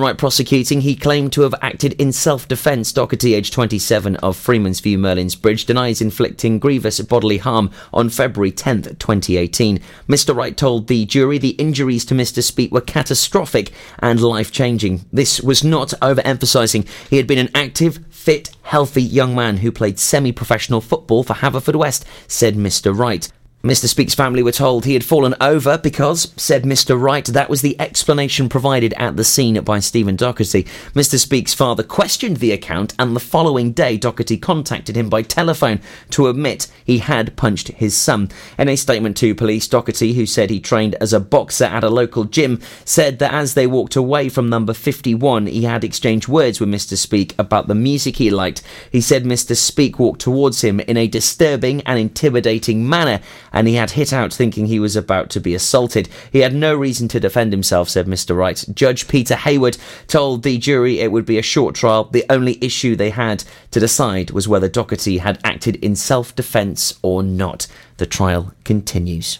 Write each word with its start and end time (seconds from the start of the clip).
Wright 0.00 0.16
prosecuting, 0.16 0.80
he 0.80 0.96
claimed 0.96 1.32
to 1.32 1.42
have 1.42 1.54
acted 1.60 1.92
in 1.94 2.12
self 2.12 2.48
defence. 2.48 2.92
Doherty, 2.92 3.34
aged 3.34 3.52
27, 3.52 4.16
of 4.16 4.36
Freeman's 4.36 4.80
View, 4.80 4.98
Merlin's 4.98 5.34
Bridge, 5.34 5.64
denies 5.66 6.00
inflicting 6.00 6.58
grievous 6.58 7.00
bodily 7.00 7.38
harm 7.38 7.70
on 7.92 8.08
February 8.08 8.50
10, 8.50 8.82
2018. 8.82 9.80
Mr. 10.08 10.34
Wright 10.34 10.56
told 10.56 10.86
the 10.86 11.04
jury 11.06 11.38
the 11.38 11.50
injuries 11.50 12.04
to 12.06 12.14
Mr. 12.14 12.42
Speake 12.42 12.72
were 12.72 12.80
catastrophic 12.80 13.72
and 13.98 14.20
life 14.20 14.50
changing. 14.50 15.04
This 15.12 15.40
was 15.40 15.62
not 15.62 15.90
overemphasising. 16.00 16.88
He 17.08 17.16
had 17.16 17.26
been 17.26 17.38
an 17.38 17.50
active, 17.54 18.04
fit, 18.10 18.50
healthy 18.62 19.02
young 19.02 19.34
man 19.34 19.58
who 19.58 19.70
played 19.70 19.98
semi 19.98 20.32
professional 20.32 20.80
football 20.80 21.22
for 21.22 21.34
Haverfordwest, 21.34 22.04
said 22.26 22.54
Mr. 22.54 22.96
Wright. 22.96 23.30
Mr. 23.62 23.86
Speake's 23.86 24.14
family 24.14 24.42
were 24.42 24.50
told 24.50 24.86
he 24.86 24.94
had 24.94 25.04
fallen 25.04 25.34
over 25.38 25.76
because, 25.76 26.32
said 26.34 26.62
Mr. 26.62 26.98
Wright, 26.98 27.26
that 27.26 27.50
was 27.50 27.60
the 27.60 27.78
explanation 27.78 28.48
provided 28.48 28.94
at 28.94 29.18
the 29.18 29.24
scene 29.24 29.60
by 29.60 29.78
Stephen 29.78 30.16
Doherty. 30.16 30.62
Mr. 30.94 31.18
Speake's 31.18 31.52
father 31.52 31.82
questioned 31.82 32.38
the 32.38 32.52
account, 32.52 32.94
and 32.98 33.14
the 33.14 33.20
following 33.20 33.72
day, 33.72 33.98
Doherty 33.98 34.38
contacted 34.38 34.96
him 34.96 35.10
by 35.10 35.20
telephone 35.20 35.78
to 36.08 36.28
admit 36.28 36.68
he 36.82 37.00
had 37.00 37.36
punched 37.36 37.68
his 37.68 37.94
son. 37.94 38.30
In 38.56 38.70
a 38.70 38.76
statement 38.76 39.18
to 39.18 39.34
police, 39.34 39.68
Doherty, 39.68 40.14
who 40.14 40.24
said 40.24 40.48
he 40.48 40.58
trained 40.58 40.94
as 40.94 41.12
a 41.12 41.20
boxer 41.20 41.66
at 41.66 41.84
a 41.84 41.90
local 41.90 42.24
gym, 42.24 42.62
said 42.86 43.18
that 43.18 43.34
as 43.34 43.52
they 43.52 43.66
walked 43.66 43.94
away 43.94 44.30
from 44.30 44.48
number 44.48 44.72
51, 44.72 45.48
he 45.48 45.64
had 45.64 45.84
exchanged 45.84 46.28
words 46.28 46.60
with 46.60 46.70
Mr. 46.70 46.96
Speake 46.96 47.34
about 47.38 47.68
the 47.68 47.74
music 47.74 48.16
he 48.16 48.30
liked. 48.30 48.62
He 48.90 49.02
said 49.02 49.24
Mr. 49.24 49.54
Speake 49.54 49.98
walked 49.98 50.22
towards 50.22 50.62
him 50.62 50.80
in 50.80 50.96
a 50.96 51.06
disturbing 51.06 51.82
and 51.82 51.98
intimidating 51.98 52.88
manner 52.88 53.20
and 53.52 53.68
he 53.68 53.74
had 53.74 53.92
hit 53.92 54.12
out 54.12 54.32
thinking 54.32 54.66
he 54.66 54.80
was 54.80 54.96
about 54.96 55.30
to 55.30 55.40
be 55.40 55.54
assaulted. 55.54 56.08
He 56.32 56.40
had 56.40 56.54
no 56.54 56.74
reason 56.74 57.08
to 57.08 57.20
defend 57.20 57.52
himself, 57.52 57.88
said 57.88 58.06
Mr. 58.06 58.36
Wright. 58.36 58.64
Judge 58.74 59.08
Peter 59.08 59.36
Hayward 59.36 59.76
told 60.06 60.42
the 60.42 60.58
jury 60.58 61.00
it 61.00 61.12
would 61.12 61.26
be 61.26 61.38
a 61.38 61.42
short 61.42 61.74
trial. 61.74 62.04
The 62.04 62.24
only 62.30 62.58
issue 62.60 62.96
they 62.96 63.10
had 63.10 63.44
to 63.70 63.80
decide 63.80 64.30
was 64.30 64.48
whether 64.48 64.68
Doherty 64.68 65.18
had 65.18 65.38
acted 65.44 65.76
in 65.76 65.96
self 65.96 66.34
defence 66.34 66.98
or 67.02 67.22
not. 67.22 67.66
The 67.96 68.06
trial 68.06 68.52
continues. 68.64 69.38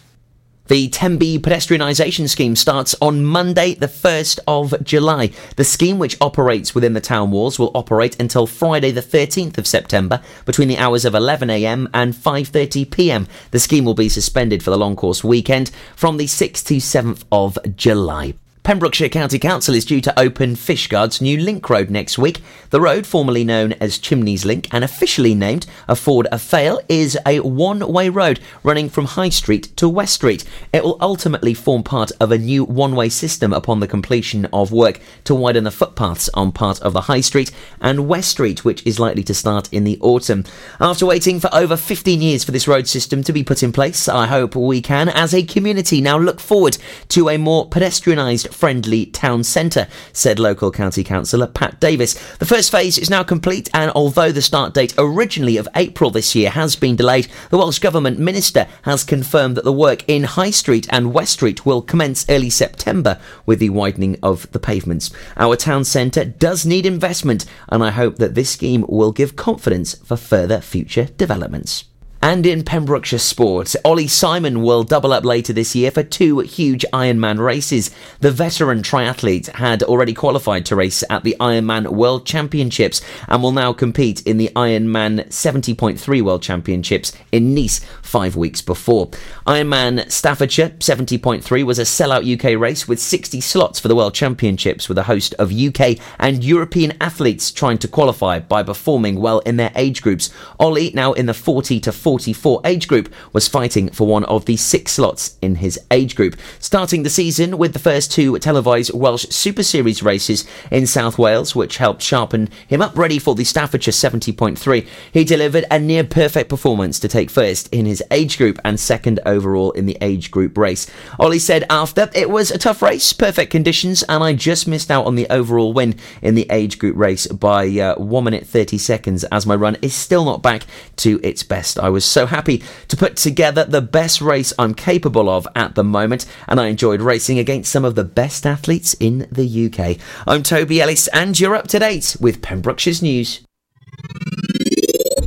The 0.71 0.89
Tenby 0.89 1.41
pedestrianisation 1.41 2.29
scheme 2.29 2.55
starts 2.55 2.95
on 3.03 3.25
Monday, 3.25 3.75
the 3.75 3.89
1st 3.89 4.39
of 4.47 4.85
July. 4.85 5.33
The 5.57 5.65
scheme, 5.65 5.99
which 5.99 6.17
operates 6.21 6.77
within 6.77 6.93
the 6.93 7.01
town 7.01 7.33
walls, 7.33 7.59
will 7.59 7.73
operate 7.75 8.15
until 8.21 8.47
Friday, 8.47 8.93
the 8.93 9.03
13th 9.03 9.59
of 9.59 9.67
September, 9.67 10.23
between 10.45 10.69
the 10.69 10.79
hours 10.79 11.05
of 11.05 11.15
11am 11.15 11.89
and 11.93 12.15
5.30pm. 12.15 13.27
The 13.51 13.59
scheme 13.59 13.85
will 13.85 13.95
be 13.95 14.09
suspended 14.09 14.63
for 14.63 14.71
the 14.71 14.79
long 14.79 14.95
course 14.95 15.25
weekend 15.25 15.73
from 15.97 16.19
the 16.19 16.27
6th 16.27 16.65
to 16.67 16.77
7th 16.77 17.25
of 17.33 17.59
July. 17.75 18.35
Pembrokeshire 18.63 19.09
County 19.09 19.39
Council 19.39 19.75
is 19.75 19.87
due 19.87 20.03
to 20.03 20.21
open 20.21 20.55
Fishguard's 20.55 21.23
new 21.23 21.39
link 21.39 21.69
road 21.71 21.89
next 21.89 22.19
week. 22.19 22.43
The 22.69 22.81
road, 22.81 23.07
formerly 23.07 23.43
known 23.43 23.73
as 23.81 23.99
Chimneys 23.99 24.45
Link 24.45 24.69
and 24.71 24.85
officially 24.85 25.35
named 25.35 25.67
Ffordd 25.89 26.27
yr 26.27 26.37
Efail, 26.37 26.81
is 26.87 27.19
a 27.25 27.41
one 27.41 27.91
way 27.91 28.11
road 28.11 28.39
running 28.63 28.91
from 28.91 29.07
High 29.07 29.31
Street 29.31 29.75
to 29.77 29.89
West 29.89 30.15
Street. 30.15 30.45
It 30.75 30.85
will 30.85 30.99
ultimately 31.01 31.55
form 31.55 31.83
part 31.83 32.13
of 32.21 32.31
a 32.31 32.39
new 32.39 32.63
one 32.65 32.95
way 32.95 33.09
system 33.09 33.55
upon 33.55 33.81
the 33.81 33.89
completion 33.89 34.45
of 34.53 34.73
work 34.73 35.01
to 35.25 35.35
widen 35.35 35.65
the 35.65 35.71
footpaths 35.71 36.29
on 36.35 36.53
part 36.53 36.81
of 36.83 36.93
the 36.93 37.03
High 37.03 37.23
Street 37.23 37.51
and 37.81 38.09
West 38.09 38.29
Street, 38.29 38.63
which 38.63 38.87
is 38.87 39.01
likely 39.01 39.25
to 39.25 39.35
start 39.35 39.73
in 39.73 39.85
the 39.85 39.99
autumn. 40.01 40.45
After 40.79 41.07
waiting 41.07 41.41
for 41.41 41.53
over 41.55 41.79
15 41.79 42.21
years 42.21 42.45
for 42.45 42.53
this 42.53 42.69
road 42.69 42.87
system 42.87 43.25
to 43.25 43.33
be 43.33 43.43
put 43.43 43.63
in 43.63 43.73
place, 43.73 44.07
I 44.07 44.27
hope 44.27 44.55
we 44.55 44.83
can, 44.83 45.09
as 45.09 45.35
a 45.35 45.43
community, 45.43 46.03
now 46.03 46.19
look 46.19 46.41
forward 46.41 46.77
to 47.09 47.31
a 47.31 47.39
more 47.39 47.67
pedestrianised 47.67 48.50
friendly 48.53 49.07
town 49.07 49.45
centre, 49.45 49.89
said 50.13 50.39
local 50.39 50.71
county 50.71 51.05
councillor 51.05 51.47
Pat 51.47 51.81
Davis. 51.81 52.15
The 52.37 52.47
first 52.47 52.71
phase 52.71 52.99
is 52.99 53.11
now 53.11 53.23
complete, 53.23 53.69
and 53.75 53.91
although 53.93 54.33
the 54.33 54.43
start 54.43 54.75
date 54.75 54.95
originally 54.99 55.57
of 55.57 55.69
April 55.75 56.11
this 56.11 56.35
year 56.35 56.51
has 56.51 56.77
been 56.77 56.97
delayed, 56.97 57.29
the 57.51 57.59
Welsh 57.59 57.79
Government 57.79 58.19
Minister 58.19 58.67
has 58.83 59.05
confirmed 59.05 59.57
that 59.57 59.65
the 59.65 59.73
work 59.73 60.09
in 60.09 60.25
High 60.25 60.51
Street 60.51 60.87
and 60.91 61.13
West 61.13 61.35
Street 61.35 61.67
will 61.67 61.83
commence 61.83 62.25
early 62.29 62.51
September 62.51 63.21
with 63.47 63.59
the 63.59 63.71
widening 63.71 64.17
of 64.23 64.51
the 64.53 64.59
pavements. 64.59 65.11
Our 65.37 65.57
town 65.57 65.85
centre 65.85 66.25
does 66.25 66.65
need 66.65 66.87
investment, 66.87 67.45
and 67.69 67.83
I 67.83 67.91
hope 67.91 68.17
that 68.17 68.35
this 68.35 68.51
scheme 68.51 68.85
will 68.89 69.13
give 69.13 69.37
confidence 69.37 69.95
for 69.95 70.17
further 70.17 70.61
future 70.61 71.05
developments. 71.17 71.90
And 72.23 72.45
in 72.45 72.65
Pembrokeshire 72.65 73.19
sports, 73.19 73.77
Ollie 73.83 74.07
Simon 74.07 74.61
will 74.61 74.85
double 74.85 75.15
up 75.15 75.25
later 75.25 75.55
this 75.55 75.75
year 75.75 75.91
for 75.91 76.03
two 76.03 76.41
huge 76.41 76.85
Ironman 76.93 77.39
races. 77.39 77.91
The 78.21 78.31
veteran 78.31 78.83
triathlete 78.83 79.49
had 79.55 79.83
already 79.83 80.13
qualified 80.13 80.67
to 80.67 80.77
race 80.77 81.03
at 81.09 81.25
the 81.25 81.35
Ironman 81.41 81.89
World 81.89 82.27
Championships 82.27 83.01
and 83.27 83.43
will 83.43 83.53
now 83.53 83.73
compete 83.73 84.21
in 84.27 84.37
the 84.37 84.51
Ironman 84.55 85.29
70.3 85.29 86.21
World 86.21 86.43
Championships 86.43 87.13
in 87.33 87.55
Nice 87.55 87.81
five 88.03 88.37
weeks 88.37 88.61
before. 88.61 89.09
Ironman 89.47 90.11
Staffordshire 90.11 90.71
70.3 90.79 91.65
was 91.65 91.79
a 91.79 91.83
sellout 91.83 92.31
UK 92.31 92.61
race 92.61 92.87
with 92.87 93.01
60 93.01 93.41
slots 93.41 93.81
for 93.81 93.89
the 93.89 93.97
World 93.97 94.13
Championships 94.13 94.91
with 94.91 94.99
a 94.99 95.05
host 95.05 95.33
of 95.39 95.55
UK 95.55 95.97
and 96.19 96.45
European 96.45 96.93
athletes 97.01 97.51
trying 97.51 97.79
to 97.79 97.89
qualify 97.89 98.41
by 98.41 98.63
performing 98.63 99.23
well 99.23 99.39
in 99.41 99.57
their 99.57 99.73
age 99.75 100.03
groups. 100.03 100.29
Ollie, 100.59 100.91
now 100.95 101.15
in 101.15 101.25
the 101.25 101.33
40 101.33 101.81
to 101.81 101.93
40 101.93 102.10
44 102.11 102.63
age 102.65 102.89
group 102.89 103.15
was 103.33 103.47
fighting 103.47 103.89
for 103.89 104.05
one 104.05 104.25
of 104.25 104.45
the 104.47 104.57
six 104.57 104.91
slots 104.95 105.39
in 105.41 105.55
his 105.55 105.79
age 105.93 106.17
group. 106.17 106.37
Starting 106.59 107.05
the 107.05 107.09
season 107.09 107.57
with 107.57 107.73
the 107.73 107.79
first 107.79 108.11
two 108.11 108.37
televised 108.41 108.93
Welsh 108.93 109.27
Super 109.31 109.63
Series 109.63 110.03
races 110.03 110.45
in 110.73 110.89
South 110.89 111.19
Wales, 111.19 111.55
which 111.55 111.77
helped 111.77 112.03
sharpen 112.03 112.49
him 112.67 112.83
up 112.83 112.99
ready 112.99 113.21
for 113.21 113.37
the 113.37 113.45
Staffordshire 113.45 113.93
70.3, 113.93 114.89
he 115.13 115.23
delivered 115.23 115.67
a 115.71 115.79
near 115.79 116.03
perfect 116.03 116.51
performance 116.51 116.99
to 116.99 117.07
take 117.07 117.31
first 117.31 117.73
in 117.73 117.87
his 117.87 118.03
age 118.11 118.39
group 118.39 118.59
and 118.65 118.81
second 118.81 119.21
overall 119.25 119.71
in 119.71 119.87
the 119.87 119.97
age 120.01 120.33
group 120.33 120.59
race. 120.59 120.91
Ollie 121.21 121.39
said 121.39 121.65
after, 121.71 122.11
it 122.13 122.29
was 122.29 122.51
a 122.51 122.59
tough 122.59 122.83
race, 122.83 123.13
perfect 123.13 123.53
conditions, 123.53 124.03
and 124.09 124.25
I 124.25 124.33
just 124.33 124.67
missed 124.67 124.91
out 124.91 125.07
on 125.07 125.15
the 125.15 125.31
overall 125.31 125.73
win 125.73 125.95
in 126.23 126.35
the 126.35 126.49
age 126.51 126.81
group 126.81 126.97
race 126.97 127.29
by 127.29 127.69
uh, 127.79 127.95
1 128.01 128.25
minute 128.25 128.49
30 128.49 128.79
seconds 128.79 129.23
as 129.31 129.47
my 129.47 129.55
run 129.55 129.77
is 129.81 129.95
still 129.95 130.25
not 130.25 130.43
back 130.43 130.65
to 130.97 131.21
its 131.23 131.45
best. 131.45 131.79
I 131.79 131.89
was 131.89 132.00
was 132.01 132.07
so 132.07 132.25
happy 132.25 132.63
to 132.89 132.97
put 132.97 133.15
together 133.15 133.63
the 133.63 133.83
best 133.83 134.23
race 134.23 134.55
I'm 134.59 134.73
capable 134.73 135.29
of 135.29 135.47
at 135.55 135.75
the 135.75 135.85
moment, 135.85 136.25
and 136.49 136.59
I 136.59 136.69
enjoyed 136.69 137.03
racing 137.03 137.39
against 137.39 137.71
some 137.71 137.85
of 137.85 137.95
the 137.95 138.05
best 138.05 138.47
athletes 138.47 138.95
in 138.95 139.29
the 139.31 139.67
UK. 139.67 139.99
I'm 140.27 140.43
Toby 140.43 140.81
Ellis, 140.81 141.09
and 141.09 141.39
you're 141.39 141.55
up 141.55 141.69
to 141.69 141.79
date 141.79 142.17
with 142.19 142.41
Pembrokeshire's 142.41 143.03
news. 143.03 143.43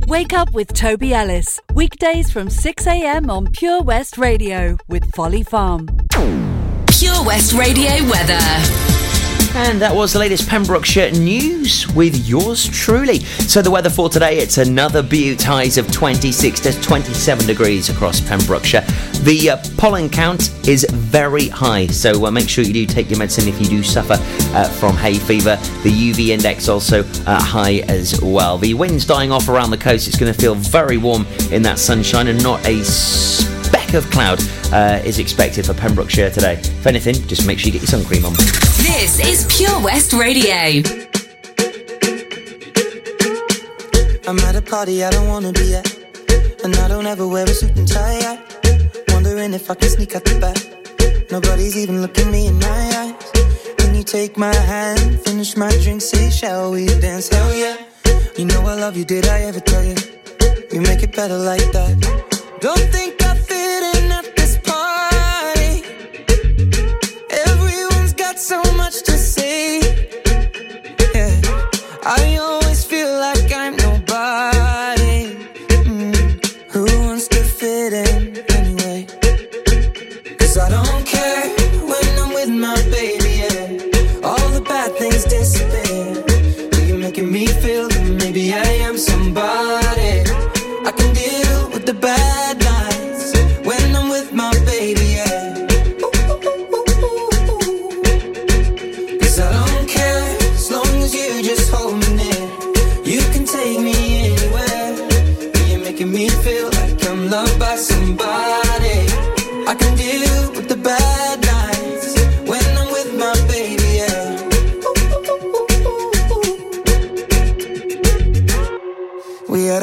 Wake 0.08 0.32
up 0.32 0.52
with 0.52 0.74
Toby 0.74 1.14
Ellis, 1.14 1.60
weekdays 1.74 2.32
from 2.32 2.48
6am 2.48 3.30
on 3.30 3.52
Pure 3.52 3.84
West 3.84 4.18
Radio 4.18 4.76
with 4.88 5.08
Folly 5.14 5.44
Farm. 5.44 5.86
Pure 6.88 7.24
West 7.24 7.52
Radio 7.52 7.92
weather. 8.10 9.03
And 9.56 9.80
that 9.80 9.94
was 9.94 10.12
the 10.12 10.18
latest 10.18 10.48
Pembrokeshire 10.48 11.12
news 11.12 11.86
with 11.94 12.26
yours 12.26 12.68
truly. 12.68 13.20
So, 13.20 13.62
the 13.62 13.70
weather 13.70 13.88
for 13.88 14.08
today, 14.08 14.38
it's 14.38 14.58
another 14.58 15.00
butte, 15.00 15.42
highs 15.42 15.78
of 15.78 15.90
26 15.92 16.58
to 16.60 16.80
27 16.82 17.46
degrees 17.46 17.88
across 17.88 18.20
Pembrokeshire. 18.20 18.80
The 19.22 19.50
uh, 19.50 19.56
pollen 19.76 20.10
count 20.10 20.50
is 20.66 20.84
very 20.90 21.48
high, 21.48 21.86
so 21.86 22.26
uh, 22.26 22.32
make 22.32 22.48
sure 22.48 22.64
you 22.64 22.72
do 22.72 22.84
take 22.84 23.08
your 23.08 23.18
medicine 23.20 23.46
if 23.46 23.60
you 23.60 23.68
do 23.68 23.84
suffer 23.84 24.16
uh, 24.56 24.68
from 24.70 24.96
hay 24.96 25.14
fever. 25.14 25.54
The 25.84 26.10
UV 26.10 26.30
index 26.30 26.68
also 26.68 27.04
uh, 27.26 27.40
high 27.40 27.84
as 27.86 28.20
well. 28.20 28.58
The 28.58 28.74
wind's 28.74 29.06
dying 29.06 29.30
off 29.30 29.48
around 29.48 29.70
the 29.70 29.78
coast. 29.78 30.08
It's 30.08 30.18
going 30.18 30.32
to 30.32 30.38
feel 30.38 30.56
very 30.56 30.96
warm 30.96 31.26
in 31.52 31.62
that 31.62 31.78
sunshine 31.78 32.26
and 32.26 32.42
not 32.42 32.66
a 32.66 32.82
of 33.94 34.10
cloud 34.10 34.40
uh, 34.72 35.00
is 35.04 35.18
expected 35.18 35.66
for 35.66 35.74
Pembrokeshire 35.74 36.30
today. 36.30 36.54
If 36.54 36.86
anything, 36.86 37.14
just 37.28 37.46
make 37.46 37.58
sure 37.58 37.66
you 37.66 37.72
get 37.72 37.82
your 37.82 37.88
sun 37.88 38.04
cream 38.04 38.24
on. 38.24 38.32
This 38.32 39.20
is 39.20 39.46
Pure 39.56 39.80
West 39.82 40.12
Radio. 40.12 40.82
I'm 44.26 44.38
at 44.38 44.56
a 44.56 44.62
party 44.62 45.04
I 45.04 45.10
don't 45.10 45.28
wanna 45.28 45.52
be 45.52 45.74
at, 45.74 45.86
and 46.64 46.74
I 46.76 46.88
don't 46.88 47.06
ever 47.06 47.26
wear 47.28 47.44
a 47.44 47.48
suit 47.48 47.76
and 47.76 47.86
tie. 47.86 48.18
Yet. 48.18 49.04
Wondering 49.08 49.54
if 49.54 49.70
I 49.70 49.74
can 49.74 49.88
sneak 49.88 50.16
out 50.16 50.24
the 50.24 50.38
back. 50.40 51.30
Nobody's 51.30 51.76
even 51.76 52.00
looking 52.00 52.30
me 52.30 52.46
in 52.46 52.58
my 52.58 52.68
eyes. 52.68 53.74
Can 53.78 53.94
you 53.94 54.02
take 54.02 54.36
my 54.36 54.54
hand, 54.54 55.20
finish 55.20 55.56
my 55.56 55.70
drink, 55.82 56.02
say, 56.02 56.30
shall 56.30 56.72
we 56.72 56.86
dance? 56.86 57.28
Hell 57.28 57.54
yeah. 57.54 57.76
You 58.36 58.46
know 58.46 58.62
I 58.62 58.74
love 58.74 58.96
you, 58.96 59.04
did 59.04 59.26
I 59.26 59.42
ever 59.42 59.60
tell 59.60 59.84
you? 59.84 59.96
You 60.72 60.80
make 60.80 61.02
it 61.02 61.14
better 61.14 61.38
like 61.38 61.70
that. 61.72 61.94
Don't 62.60 62.78
think 62.90 63.23
got 68.34 68.40
so 68.40 68.62
much 68.76 69.02
to 69.02 69.12
say. 69.12 69.78
Yeah, 71.14 71.40
I 72.02 72.36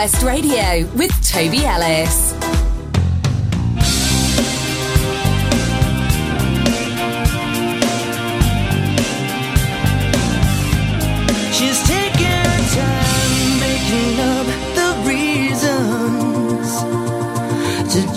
West 0.00 0.22
Radio 0.22 0.88
with 0.94 1.10
Toby 1.22 1.66
Ellis. 1.66 2.29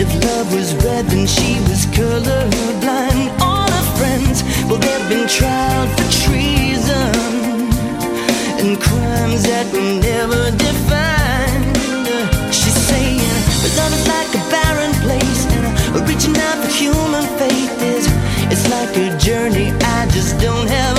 If 0.00 0.08
love 0.24 0.54
was 0.54 0.74
red, 0.84 1.06
then 1.06 1.26
she 1.26 1.58
was 1.66 1.84
colorblind. 1.86 3.40
All 3.40 3.68
her 3.68 3.86
friends, 3.98 4.44
well, 4.68 4.78
they've 4.78 5.08
been 5.08 5.26
tried 5.26 5.88
for 5.96 6.08
treason 6.22 7.10
and 8.62 8.80
crimes 8.80 9.42
that 9.42 9.66
were 9.72 9.98
never 9.98 10.42
defined. 10.66 11.76
She's 12.54 12.78
saying, 12.90 13.34
but 13.60 13.72
love 13.74 13.92
is 13.98 14.06
like 14.14 14.30
a 14.38 14.42
barren 14.54 14.94
place, 15.02 15.42
and 15.50 16.08
reaching 16.08 16.36
out 16.46 16.58
for 16.62 16.70
human 16.70 17.26
faith 17.36 17.82
is 17.82 18.06
it's 18.52 18.70
like 18.70 18.96
a 18.96 19.18
journey 19.18 19.72
I 19.82 20.06
just 20.14 20.38
don't 20.38 20.68
have 20.68 20.97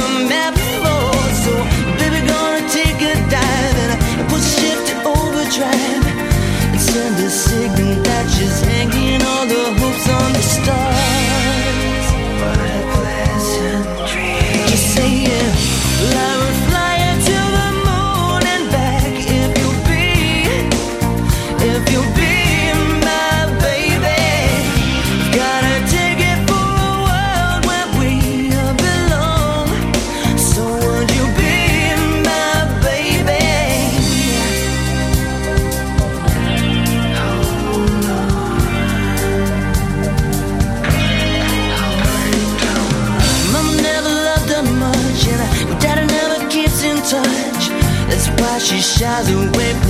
shies 48.99 49.31
away 49.31 49.88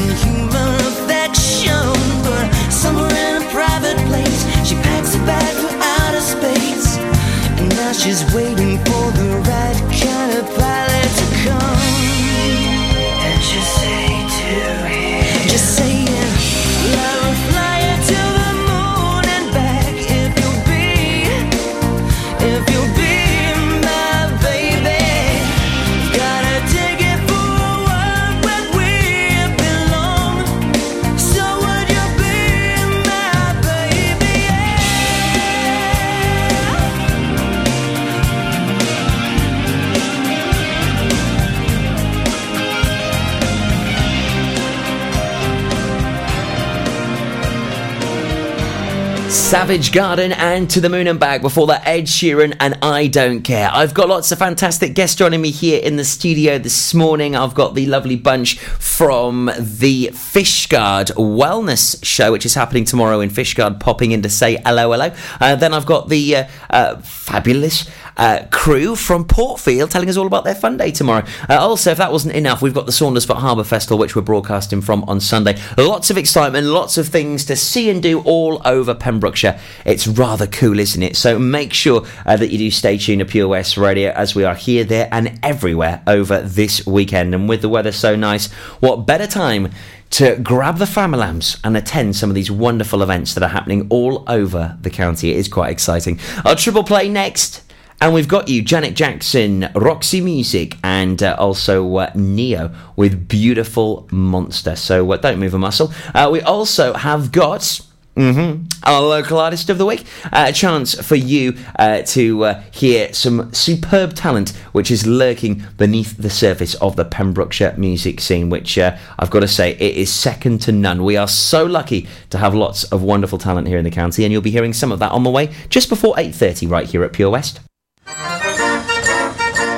Savage 49.50 49.92
Garden 49.92 50.32
and 50.32 50.70
To 50.70 50.80
the 50.80 50.90
Moon 50.90 51.08
and 51.08 51.20
Back 51.20 51.42
before 51.42 51.66
that 51.68 51.88
Ed 51.88 52.04
Sheeran 52.04 52.56
and 52.60 52.78
I 52.84 53.08
Don't 53.08 53.42
Care. 53.42 53.72
I've 53.74 53.96
got 53.96 54.08
lots 54.08 54.32
of 54.32 54.38
fantastic 54.38 54.94
guests 54.94 55.16
joining 55.16 55.42
me 55.42 55.50
here 55.50 55.82
in 55.82 55.96
the 55.96 56.06
studio 56.06 56.60
this 56.60 56.94
morning. 56.94 57.36
I've 57.36 57.56
got 57.56 57.74
the 57.74 57.88
lovely 57.88 58.16
bunch 58.16 58.60
from 58.60 59.46
the 59.58 60.12
Fishguard 60.14 61.08
Wellness 61.16 61.98
Show, 62.06 62.32
which 62.32 62.46
is 62.46 62.54
happening 62.54 62.86
tomorrow 62.86 63.22
in 63.22 63.32
Fishguard, 63.32 63.80
popping 63.80 64.12
in 64.12 64.22
to 64.22 64.30
say 64.30 64.62
hello, 64.68 64.92
hello. 64.92 65.12
Uh, 65.42 65.56
then 65.56 65.74
I've 65.74 65.88
got 65.88 66.10
the 66.10 66.36
uh, 66.36 66.48
uh, 66.70 66.98
fabulous 66.98 67.90
uh, 68.20 68.46
crew 68.52 68.96
from 68.96 69.24
Portfield 69.24 69.90
telling 69.90 70.10
us 70.10 70.18
all 70.18 70.28
about 70.28 70.44
their 70.44 70.54
fun 70.54 70.76
day 70.76 70.92
tomorrow. 70.92 71.26
Uh, 71.50 71.58
also, 71.58 71.92
if 71.92 71.98
that 71.98 72.12
wasn't 72.12 72.36
enough, 72.36 72.62
we've 72.62 72.74
got 72.74 72.86
the 72.86 72.92
Saundersfoot 72.92 73.38
Harbour 73.38 73.64
Festival, 73.64 73.98
which 73.98 74.16
we're 74.16 74.22
broadcasting 74.22 74.82
from 74.82 75.04
on 75.06 75.22
Sunday. 75.22 75.58
Lots 75.78 76.10
of 76.12 76.18
excitement, 76.18 76.68
lots 76.68 76.98
of 76.98 77.08
things 77.08 77.46
to 77.46 77.56
see 77.56 77.90
and 77.90 78.04
do 78.04 78.20
all 78.22 78.62
over 78.66 78.94
Pembrokeshire. 78.94 79.58
It's 79.86 80.06
rather 80.06 80.48
cool, 80.48 80.80
isn't 80.80 81.02
it? 81.02 81.16
So 81.16 81.40
make 81.40 81.72
sure 81.72 82.06
uh, 82.26 82.36
that 82.36 82.52
you 82.52 82.58
do 82.58 82.70
stay 82.72 82.98
tuned 82.98 83.20
to 83.20 83.26
Pure 83.26 83.48
West 83.48 83.78
Radio 83.78 84.12
as 84.12 84.36
we 84.36 84.44
are 84.44 84.56
here, 84.56 84.84
there, 84.84 85.08
and 85.14 85.40
everywhere 85.42 86.04
over 86.06 86.42
this 86.42 86.86
weekend. 86.86 87.34
And 87.34 87.48
with 87.48 87.62
the 87.62 87.70
weather 87.70 87.94
so 87.94 88.18
nice, 88.18 88.52
what 88.82 89.08
better 89.08 89.28
time? 89.28 89.72
To 90.12 90.38
grab 90.38 90.78
the 90.78 90.88
family 90.88 91.20
lamps 91.20 91.58
and 91.64 91.78
attend 91.78 92.16
some 92.16 92.32
of 92.32 92.36
these 92.36 92.50
wonderful 92.50 93.04
events 93.04 93.36
that 93.36 93.44
are 93.44 93.50
happening 93.50 93.86
all 93.92 94.24
over 94.28 94.76
the 94.82 94.90
county. 94.90 95.30
It 95.30 95.38
is 95.38 95.48
quite 95.48 95.70
exciting. 95.70 96.20
Our 96.44 96.56
triple 96.56 96.84
play 96.84 97.08
next. 97.08 97.62
And 98.02 98.14
we've 98.14 98.30
got 98.30 98.48
you, 98.48 98.62
Janet 98.62 98.96
Jackson, 98.96 99.70
Roxy 99.76 100.22
Music, 100.22 100.78
and 100.84 101.22
uh, 101.22 101.36
also 101.38 101.98
uh, 101.98 102.12
Ne-Yo 102.16 102.72
with 102.96 103.28
Beautiful 103.28 104.08
Monster. 104.10 104.78
So 104.78 105.12
uh, 105.12 105.18
don't 105.18 105.38
move 105.38 105.54
a 105.54 105.60
muscle. 105.60 105.92
Uh, 106.16 106.30
we 106.32 106.40
also 106.42 106.94
have 106.94 107.34
got. 107.34 107.82
hmm 108.16 108.64
Our 108.86 109.02
local 109.02 109.38
artist 109.38 109.70
of 109.70 109.78
the 109.78 109.86
week. 109.86 110.06
Uh, 110.32 110.46
a 110.48 110.54
chance 110.54 110.94
for 111.06 111.16
you 111.16 111.58
uh, 111.78 112.04
to 112.04 112.46
uh, 112.46 112.64
hear 112.72 113.12
some 113.14 113.52
superb 113.54 114.14
talent 114.14 114.52
which 114.72 114.92
is 114.92 115.06
lurking 115.06 115.64
beneath 115.76 116.16
the 116.16 116.30
surface 116.30 116.76
of 116.76 116.96
the 116.96 117.04
Pembrokeshire 117.04 117.76
music 117.78 118.22
scene, 118.22 118.50
which 118.50 118.78
uh, 118.78 118.98
I've 119.20 119.30
got 119.30 119.42
to 119.42 119.48
say, 119.50 119.72
it 119.72 119.98
is 119.98 120.10
second 120.10 120.60
to 120.62 120.72
none. 120.72 121.04
We 121.04 121.18
are 121.18 121.28
so 121.28 121.66
lucky 121.66 122.08
to 122.30 122.38
have 122.38 122.56
lots 122.56 122.86
of 122.86 123.04
wonderful 123.04 123.40
talent 123.40 123.68
here 123.68 123.78
in 123.78 123.84
the 123.84 123.92
county, 123.92 124.24
and 124.24 124.32
you'll 124.32 124.42
be 124.42 124.52
hearing 124.52 124.72
some 124.72 124.94
of 124.94 125.00
that 125.00 125.12
on 125.12 125.24
the 125.24 125.30
way 125.30 125.54
just 125.68 125.90
before 125.90 126.16
8.30 126.16 126.72
right 126.72 126.88
here 126.90 127.04
at 127.04 127.12
Pure 127.12 127.32
West. 127.32 127.60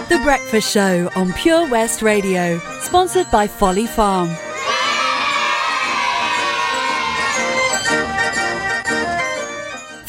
The 0.07 0.19
Breakfast 0.23 0.71
Show 0.71 1.09
on 1.15 1.33
Pure 1.33 1.67
West 1.69 2.01
Radio, 2.01 2.59
sponsored 2.81 3.29
by 3.29 3.47
Folly 3.47 3.85
Farm. 3.85 4.29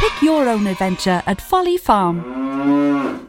Pick 0.00 0.22
your 0.22 0.48
own 0.48 0.66
adventure 0.66 1.22
at 1.26 1.42
Folly 1.42 1.76
Farm. 1.76 3.28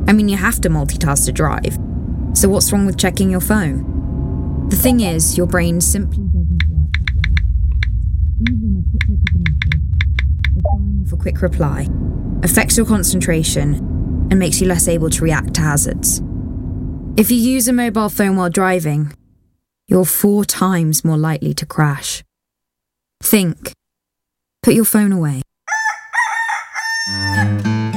I 0.08 0.14
mean, 0.14 0.30
you 0.30 0.38
have 0.38 0.62
to 0.62 0.70
multitask 0.70 1.26
to 1.26 1.32
drive. 1.32 1.78
So, 2.34 2.48
what's 2.48 2.72
wrong 2.72 2.86
with 2.86 2.98
checking 2.98 3.32
your 3.32 3.42
phone? 3.42 4.70
The 4.70 4.76
thing 4.76 5.00
is, 5.02 5.36
your 5.38 5.48
brain 5.48 5.82
simply 5.82 6.24
doesn't 6.24 6.64
work. 6.70 6.96
Even 8.50 8.78
a 8.78 8.84
quick 8.90 9.04
look 9.10 9.20
at 9.36 9.42
a 11.12 11.18
quick 11.18 11.42
reply, 11.42 11.90
affects 12.44 12.78
your 12.78 12.86
concentration 12.86 14.01
and 14.32 14.40
makes 14.40 14.62
you 14.62 14.68
less 14.68 14.88
able 14.88 15.10
to 15.12 15.24
react 15.24 15.54
to 15.56 15.62
hazards. 15.62 16.22
If 17.18 17.30
you 17.30 17.38
use 17.38 17.68
a 17.68 17.74
mobile 17.74 18.10
phone 18.10 18.38
while 18.38 18.50
driving, 18.50 19.14
you're 19.88 20.06
four 20.06 20.46
times 20.46 21.04
more 21.04 21.18
likely 21.18 21.54
to 21.54 21.66
crash. 21.66 22.24
Think. 23.22 23.74
Put 24.64 24.74
your 24.74 24.86
phone 24.86 25.12
away. 25.12 25.42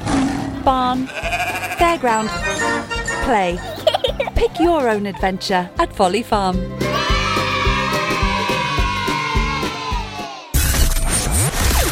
barn, 0.63 1.05
fairground, 1.77 2.29
play. 3.25 3.59
Pick 4.35 4.59
your 4.59 4.89
own 4.89 5.05
adventure 5.05 5.69
at 5.77 5.93
Folly 5.93 6.23
Farm. 6.23 6.84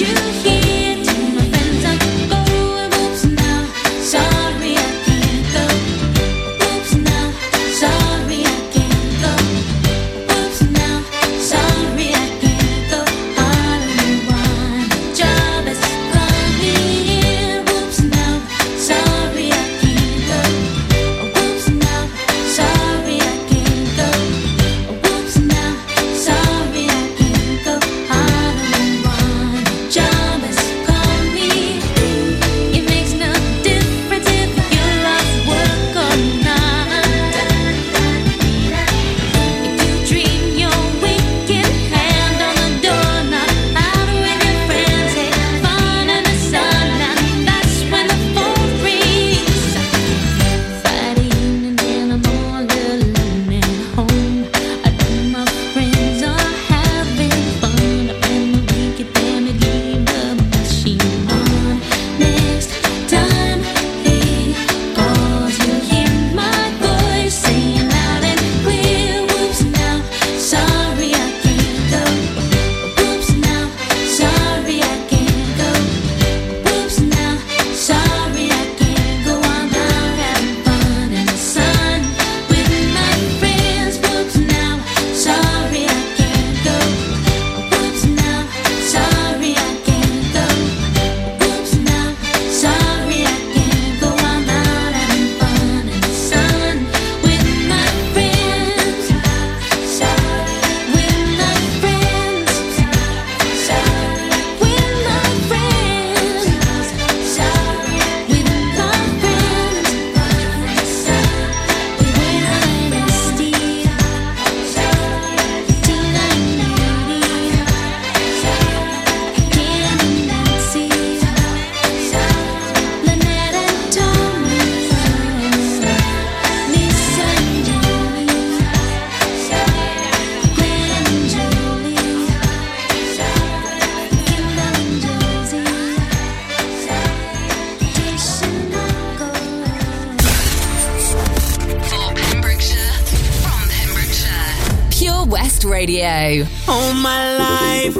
you 0.00 0.06
hear. 0.06 0.63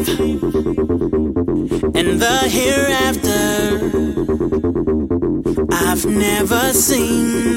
and 0.07 0.21
the 2.21 2.39
hereafter 2.51 3.45
I've 5.73 6.05
never 6.05 6.73
seen 6.75 7.57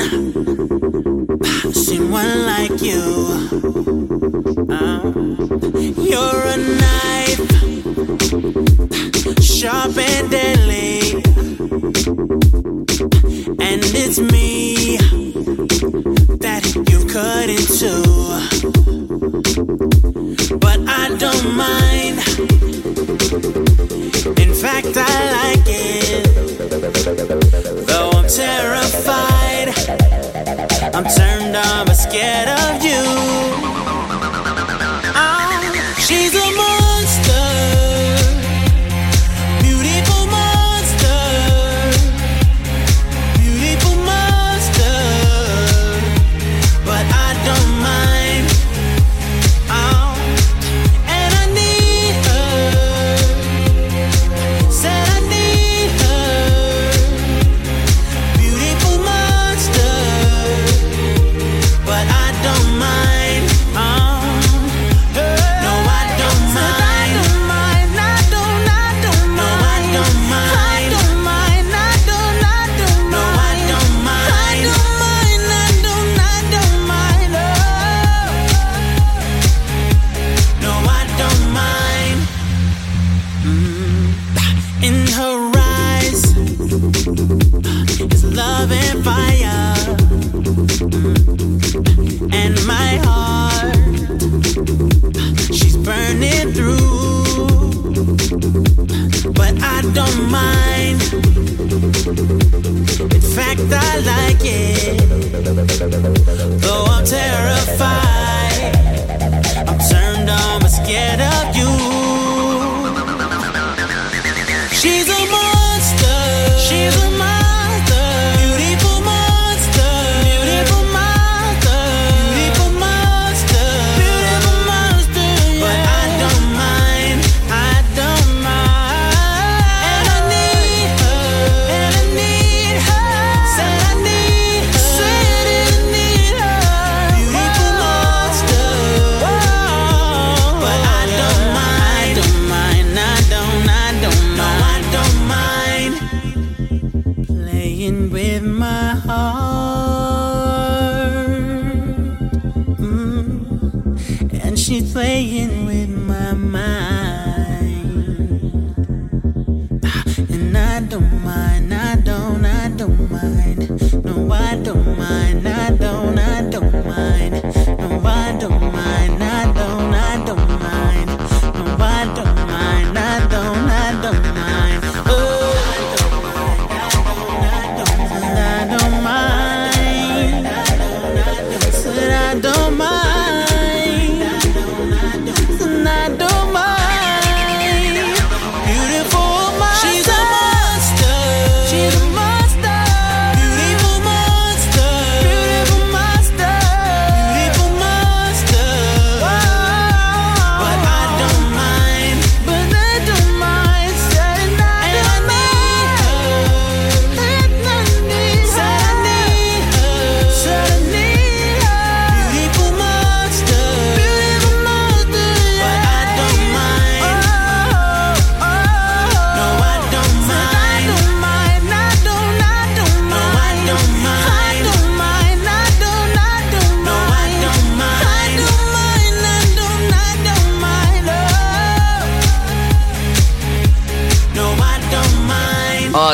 someone 1.74 2.46
like 2.46 2.82
you. 2.82 3.02
Uh, 4.70 5.12
you're 6.00 6.44
a 6.46 6.58
knife, 6.80 7.48
sharp 9.42 9.98
and 9.98 10.32
deadly, 10.32 11.24
and 13.60 13.84
it's 13.94 14.20
me 14.20 14.98
that 16.38 16.64
you 16.90 17.00
cut 17.08 17.50
into, 17.50 17.92
but 20.60 20.80
I 20.88 21.16
don't 21.18 21.56
mind. 21.58 21.97
get 32.28 32.50
up. 32.50 32.57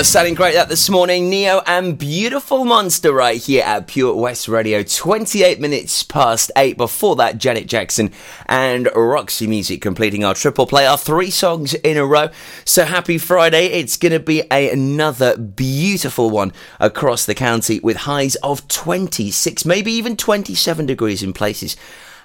sounding 0.03 0.33
great 0.33 0.53
that 0.53 0.69
this 0.69 0.89
morning. 0.89 1.29
Ne-Yo 1.29 1.61
and 1.65 1.97
Beautiful 1.97 2.65
Monster 2.65 3.13
right 3.13 3.41
here 3.41 3.63
at 3.63 3.87
Pure 3.87 4.15
West 4.15 4.47
Radio. 4.47 4.83
28 4.83 5.59
minutes 5.59 6.03
past 6.03 6.51
8. 6.57 6.75
Before 6.77 7.15
that, 7.15 7.37
Janet 7.37 7.67
Jackson 7.67 8.11
and 8.47 8.89
Roxy 8.95 9.47
Music 9.47 9.81
completing 9.81 10.23
our 10.23 10.33
triple 10.33 10.65
play, 10.65 10.85
our 10.85 10.97
three 10.97 11.29
songs 11.29 11.73
in 11.73 11.95
a 11.95 12.05
row. 12.05 12.29
So 12.65 12.83
happy 12.83 13.17
Friday. 13.17 13.67
It's 13.67 13.95
going 13.95 14.11
to 14.11 14.19
be 14.19 14.41
a, 14.51 14.69
another 14.71 15.37
beautiful 15.37 16.29
one 16.29 16.51
across 16.79 17.25
the 17.25 17.35
county 17.35 17.79
with 17.79 17.97
highs 17.97 18.35
of 18.37 18.67
26, 18.67 19.63
maybe 19.65 19.91
even 19.93 20.17
27 20.17 20.85
degrees 20.85 21.23
in 21.23 21.33
places. 21.33 21.77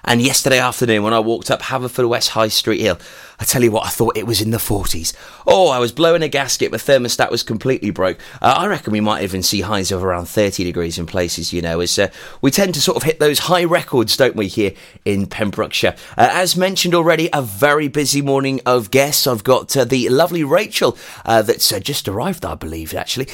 And 0.03 0.21
yesterday 0.21 0.59
afternoon, 0.59 1.03
when 1.03 1.13
I 1.13 1.19
walked 1.19 1.51
up 1.51 1.61
Haverfordwest 1.61 2.29
High 2.29 2.47
Street 2.47 2.81
Hill, 2.81 2.97
I 3.39 3.45
tell 3.45 3.63
you 3.63 3.71
what, 3.71 3.85
I 3.85 3.89
thought 3.89 4.17
it 4.17 4.27
was 4.27 4.41
in 4.41 4.51
the 4.51 4.57
40s. 4.57 5.13
Oh, 5.47 5.69
I 5.69 5.79
was 5.79 5.93
blowing 5.93 6.21
a 6.21 6.27
gasket, 6.27 6.71
my 6.71 6.77
thermostat 6.77 7.31
was 7.31 7.41
completely 7.41 7.89
broke. 7.89 8.17
Uh, 8.41 8.53
I 8.57 8.67
reckon 8.67 8.91
we 8.91 8.99
might 8.99 9.23
even 9.23 9.43
see 9.43 9.61
highs 9.61 9.93
of 9.93 10.03
around 10.03 10.25
30 10.25 10.65
degrees 10.65 10.99
in 10.99 11.05
places, 11.05 11.53
you 11.53 11.61
know, 11.61 11.79
as 11.79 11.97
uh, 11.97 12.09
we 12.41 12.51
tend 12.51 12.73
to 12.73 12.81
sort 12.81 12.97
of 12.97 13.03
hit 13.03 13.19
those 13.19 13.39
high 13.39 13.63
records, 13.63 14.17
don't 14.17 14.35
we, 14.35 14.47
here 14.47 14.73
in 15.05 15.25
Pembrokeshire. 15.25 15.95
Uh, 16.17 16.29
as 16.33 16.57
mentioned 16.57 16.93
already, 16.93 17.29
a 17.31 17.41
very 17.41 17.87
busy 17.87 18.21
morning 18.21 18.59
of 18.65 18.91
guests. 18.91 19.25
I've 19.25 19.45
got 19.45 19.75
uh, 19.77 19.85
the 19.85 20.09
lovely 20.09 20.43
Rachel 20.43 20.97
uh, 21.23 21.41
that's 21.41 21.71
uh, 21.71 21.79
just 21.79 22.09
arrived, 22.09 22.43
I 22.43 22.55
believe, 22.55 22.93
actually, 22.93 23.25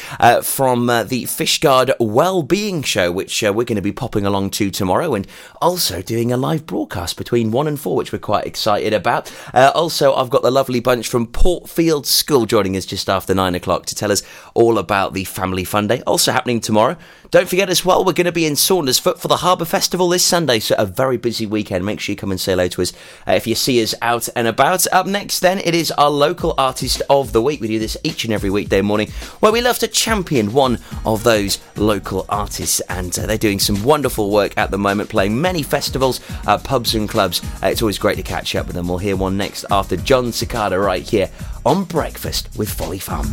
from 0.44 0.86
the 0.86 1.24
Fishguard 1.26 1.94
Wellbeing 2.00 2.84
Show, 2.84 3.12
which 3.12 3.42
we're 3.42 3.54
going 3.64 3.76
to 3.76 3.82
be 3.82 3.92
popping 3.92 4.26
along 4.28 4.52
to 4.52 4.70
tomorrow, 4.70 5.16
and 5.16 5.26
also 5.62 6.04
doing 6.04 6.32
a 6.32 6.38
live 6.38 6.68
broadcast 6.68 7.18
between 7.18 7.50
1 7.50 7.68
and 7.68 7.80
4, 7.80 7.96
which 7.96 8.12
we're 8.12 8.20
quite 8.20 8.46
excited 8.46 8.94
about. 8.94 9.32
Uh, 9.52 9.72
also, 9.96 10.14
I've 10.14 10.30
got 10.30 10.42
the 10.42 10.52
lovely 10.52 10.82
bunch 10.82 11.08
from 11.08 11.26
Portfield 11.26 12.06
School 12.06 12.46
joining 12.46 12.76
us 12.76 12.86
just 12.86 13.08
after 13.08 13.34
9 13.34 13.56
o'clock 13.56 13.86
to 13.86 13.96
tell 13.96 14.12
us 14.12 14.24
all 14.54 14.78
about 14.78 15.14
the 15.14 15.24
Family 15.24 15.64
Fun 15.64 15.88
Day, 15.88 16.02
also 16.02 16.34
happening 16.34 16.60
tomorrow. 16.60 16.98
Don't 17.32 17.50
forget 17.50 17.70
as 17.70 17.84
well, 17.84 18.06
we're 18.06 18.14
going 18.14 18.26
to 18.26 18.32
be 18.32 18.46
in 18.46 18.54
Saundersfoot 18.54 19.20
for 19.20 19.28
the 19.28 19.38
Harbour 19.38 19.66
Festival 19.66 20.08
this 20.08 20.24
Sunday, 20.24 20.60
so 20.60 20.74
a 20.78 20.86
very 20.86 21.18
busy 21.18 21.46
weekend. 21.46 21.86
Make 21.86 22.00
sure 22.00 22.14
you 22.14 22.18
come 22.18 22.32
and 22.32 22.40
say 22.40 22.54
hello 22.54 22.70
to 22.70 22.82
us 22.82 22.94
uh, 23.28 23.34
if 23.34 23.46
you 23.46 23.56
see 23.56 23.84
us 23.84 23.94
out 24.02 24.30
and 24.36 24.48
about. 24.48 24.86
Up 24.94 25.06
next, 25.06 25.42
then, 25.42 25.60
it 25.60 25.76
is 25.76 25.92
our 25.92 26.10
local 26.10 26.54
artist 26.58 27.02
of 27.10 27.34
the 27.34 27.42
week. 27.42 27.62
We 27.62 27.68
do 27.68 27.78
this 27.78 27.98
each 28.04 28.26
and 28.26 28.34
every 28.34 28.50
weekday 28.50 28.82
morning 28.82 29.10
where 29.40 29.52
we 29.52 29.62
love 29.62 29.80
to 29.80 29.88
champion 29.88 30.54
one 30.54 30.80
of 31.06 31.24
those 31.24 31.60
local 31.76 32.26
artists, 32.30 32.80
and 32.90 33.18
uh, 33.20 33.26
they're 33.26 33.38
doing 33.38 33.60
some 33.60 33.84
wonderful 33.84 34.30
work 34.30 34.58
at 34.58 34.72
the 34.72 34.78
moment, 34.78 35.10
playing 35.10 35.40
many 35.40 35.62
festivals, 35.62 36.20
uh, 36.48 36.58
pubs, 36.58 36.96
and 36.96 37.10
clubs. 37.10 37.42
Uh, 37.62 37.68
it's 37.68 37.82
always 37.82 37.98
great 37.98 38.18
to 38.18 38.24
catch 38.24 38.56
up 38.56 38.66
with 38.68 38.76
them. 38.76 38.88
We'll 38.88 38.98
hear 38.98 39.16
one 39.16 39.38
next 39.38 39.66
after 39.70 39.85
John 39.98 40.32
Cicada 40.32 40.80
right 40.80 41.04
here 41.04 41.30
on 41.66 41.84
Breakfast 41.84 42.50
with 42.58 42.70
Folly 42.70 43.00
Farm. 43.00 43.28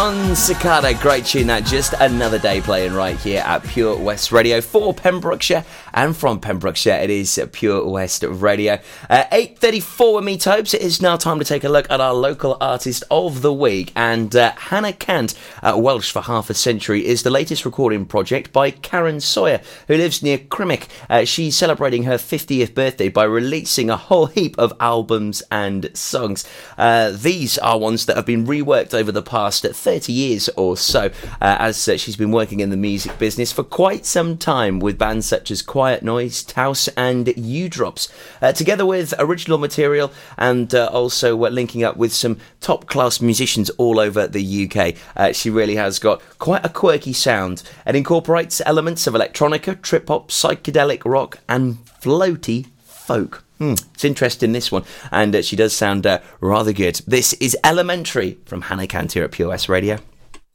No. 0.00 0.29
Jon 0.30 0.36
Secada, 0.36 1.02
great 1.02 1.24
tune 1.24 1.48
that. 1.48 1.64
Just 1.64 1.92
another 1.94 2.38
day 2.38 2.60
playing 2.60 2.94
right 2.94 3.18
here 3.18 3.42
at 3.44 3.64
Pure 3.64 3.98
West 3.98 4.30
Radio 4.30 4.60
for 4.60 4.94
Pembrokeshire 4.94 5.64
and 5.92 6.16
from 6.16 6.38
Pembrokeshire. 6.38 6.94
It 7.02 7.10
is 7.10 7.44
Pure 7.50 7.88
West 7.88 8.22
Radio. 8.22 8.78
Uh, 9.08 9.24
8.34 9.32 10.14
with 10.14 10.24
me, 10.24 10.38
Topes. 10.38 10.72
It 10.72 10.82
is 10.82 11.02
now 11.02 11.16
time 11.16 11.40
to 11.40 11.44
take 11.44 11.64
a 11.64 11.68
look 11.68 11.90
at 11.90 12.00
our 12.00 12.14
local 12.14 12.56
artist 12.60 13.02
of 13.10 13.42
the 13.42 13.52
week. 13.52 13.90
And 13.96 14.36
uh, 14.36 14.52
Hanner 14.52 14.92
Cant, 14.92 15.34
uh, 15.64 15.76
Welsh 15.76 16.12
for 16.12 16.22
half 16.22 16.48
a 16.48 16.54
century, 16.54 17.04
is 17.04 17.24
the 17.24 17.30
latest 17.30 17.64
recording 17.64 18.06
project 18.06 18.52
by 18.52 18.70
Karen 18.70 19.18
Sawyer, 19.18 19.60
who 19.88 19.96
lives 19.96 20.22
near 20.22 20.38
Crymych. 20.38 20.86
Uh, 21.08 21.24
she's 21.24 21.56
celebrating 21.56 22.04
her 22.04 22.18
50th 22.18 22.72
birthday 22.72 23.08
by 23.08 23.24
releasing 23.24 23.90
a 23.90 23.96
whole 23.96 24.26
heap 24.26 24.56
of 24.60 24.72
albums 24.78 25.42
and 25.50 25.90
songs. 25.96 26.48
Uh, 26.78 27.10
these 27.10 27.58
are 27.58 27.80
ones 27.80 28.06
that 28.06 28.14
have 28.14 28.26
been 28.26 28.46
reworked 28.46 28.94
over 28.94 29.10
the 29.10 29.22
past 29.22 29.64
30 29.64 30.12
years 30.12 30.19
or 30.56 30.76
so, 30.76 31.06
uh, 31.40 31.56
as 31.58 31.88
uh, 31.88 31.96
she's 31.96 32.16
been 32.16 32.30
working 32.30 32.60
in 32.60 32.70
the 32.70 32.76
music 32.76 33.18
business 33.18 33.52
for 33.52 33.62
quite 33.62 34.04
some 34.04 34.36
time 34.36 34.78
with 34.78 34.98
bands 34.98 35.26
such 35.26 35.50
as 35.50 35.62
Quiet 35.62 36.02
Noise, 36.02 36.42
Taos, 36.42 36.88
and 36.88 37.32
U 37.36 37.68
Drops, 37.68 38.08
uh, 38.42 38.52
together 38.52 38.84
with 38.84 39.14
original 39.18 39.58
material 39.58 40.12
and 40.36 40.74
uh, 40.74 40.86
also 40.92 41.44
uh, 41.44 41.48
linking 41.48 41.82
up 41.84 41.96
with 41.96 42.12
some 42.12 42.38
top 42.60 42.86
class 42.86 43.20
musicians 43.20 43.70
all 43.70 43.98
over 43.98 44.26
the 44.26 44.68
UK. 44.68 44.94
Uh, 45.16 45.32
she 45.32 45.50
really 45.50 45.76
has 45.76 45.98
got 45.98 46.20
quite 46.38 46.64
a 46.64 46.68
quirky 46.68 47.12
sound 47.12 47.62
and 47.86 47.96
incorporates 47.96 48.60
elements 48.66 49.06
of 49.06 49.14
electronica, 49.14 49.80
trip 49.80 50.08
hop, 50.08 50.28
psychedelic 50.28 51.02
rock, 51.04 51.38
and 51.48 51.84
floaty 52.00 52.66
folk. 52.82 53.44
Hmm, 53.60 53.74
it's 53.92 54.06
interesting 54.06 54.52
this 54.52 54.72
one, 54.72 54.84
and 55.12 55.36
uh, 55.36 55.42
she 55.42 55.54
does 55.54 55.74
sound 55.74 56.06
uh, 56.06 56.20
rather 56.40 56.72
good. 56.72 57.02
This 57.06 57.34
is 57.34 57.54
Elementary 57.62 58.38
from 58.46 58.62
Hanner 58.62 58.86
Cant 58.86 59.12
here 59.12 59.22
at 59.24 59.32
Pure 59.32 59.50
West 59.50 59.68
Radio. 59.68 59.98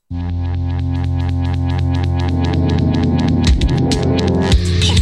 Upon 0.10 0.34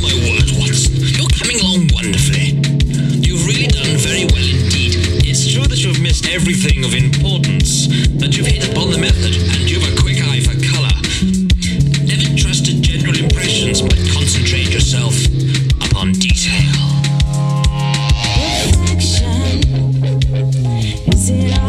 my 0.03 0.11
word, 0.19 0.51
Watson, 0.59 0.99
you're 1.15 1.31
coming 1.31 1.63
along 1.63 1.87
wonderfully. 1.95 2.59
You've 3.23 3.47
really 3.47 3.71
done 3.71 3.95
very 3.95 4.27
well 4.35 4.43
indeed. 4.51 5.23
It's 5.23 5.47
true 5.47 5.63
that 5.63 5.79
you've 5.79 6.01
missed 6.01 6.27
everything 6.27 6.83
of 6.83 6.93
importance, 6.93 7.87
but 8.19 8.35
you've 8.35 8.47
hit 8.47 8.67
upon 8.69 8.91
the 8.91 8.97
method, 8.97 9.22
Is 21.23 21.62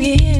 Will 0.00 0.39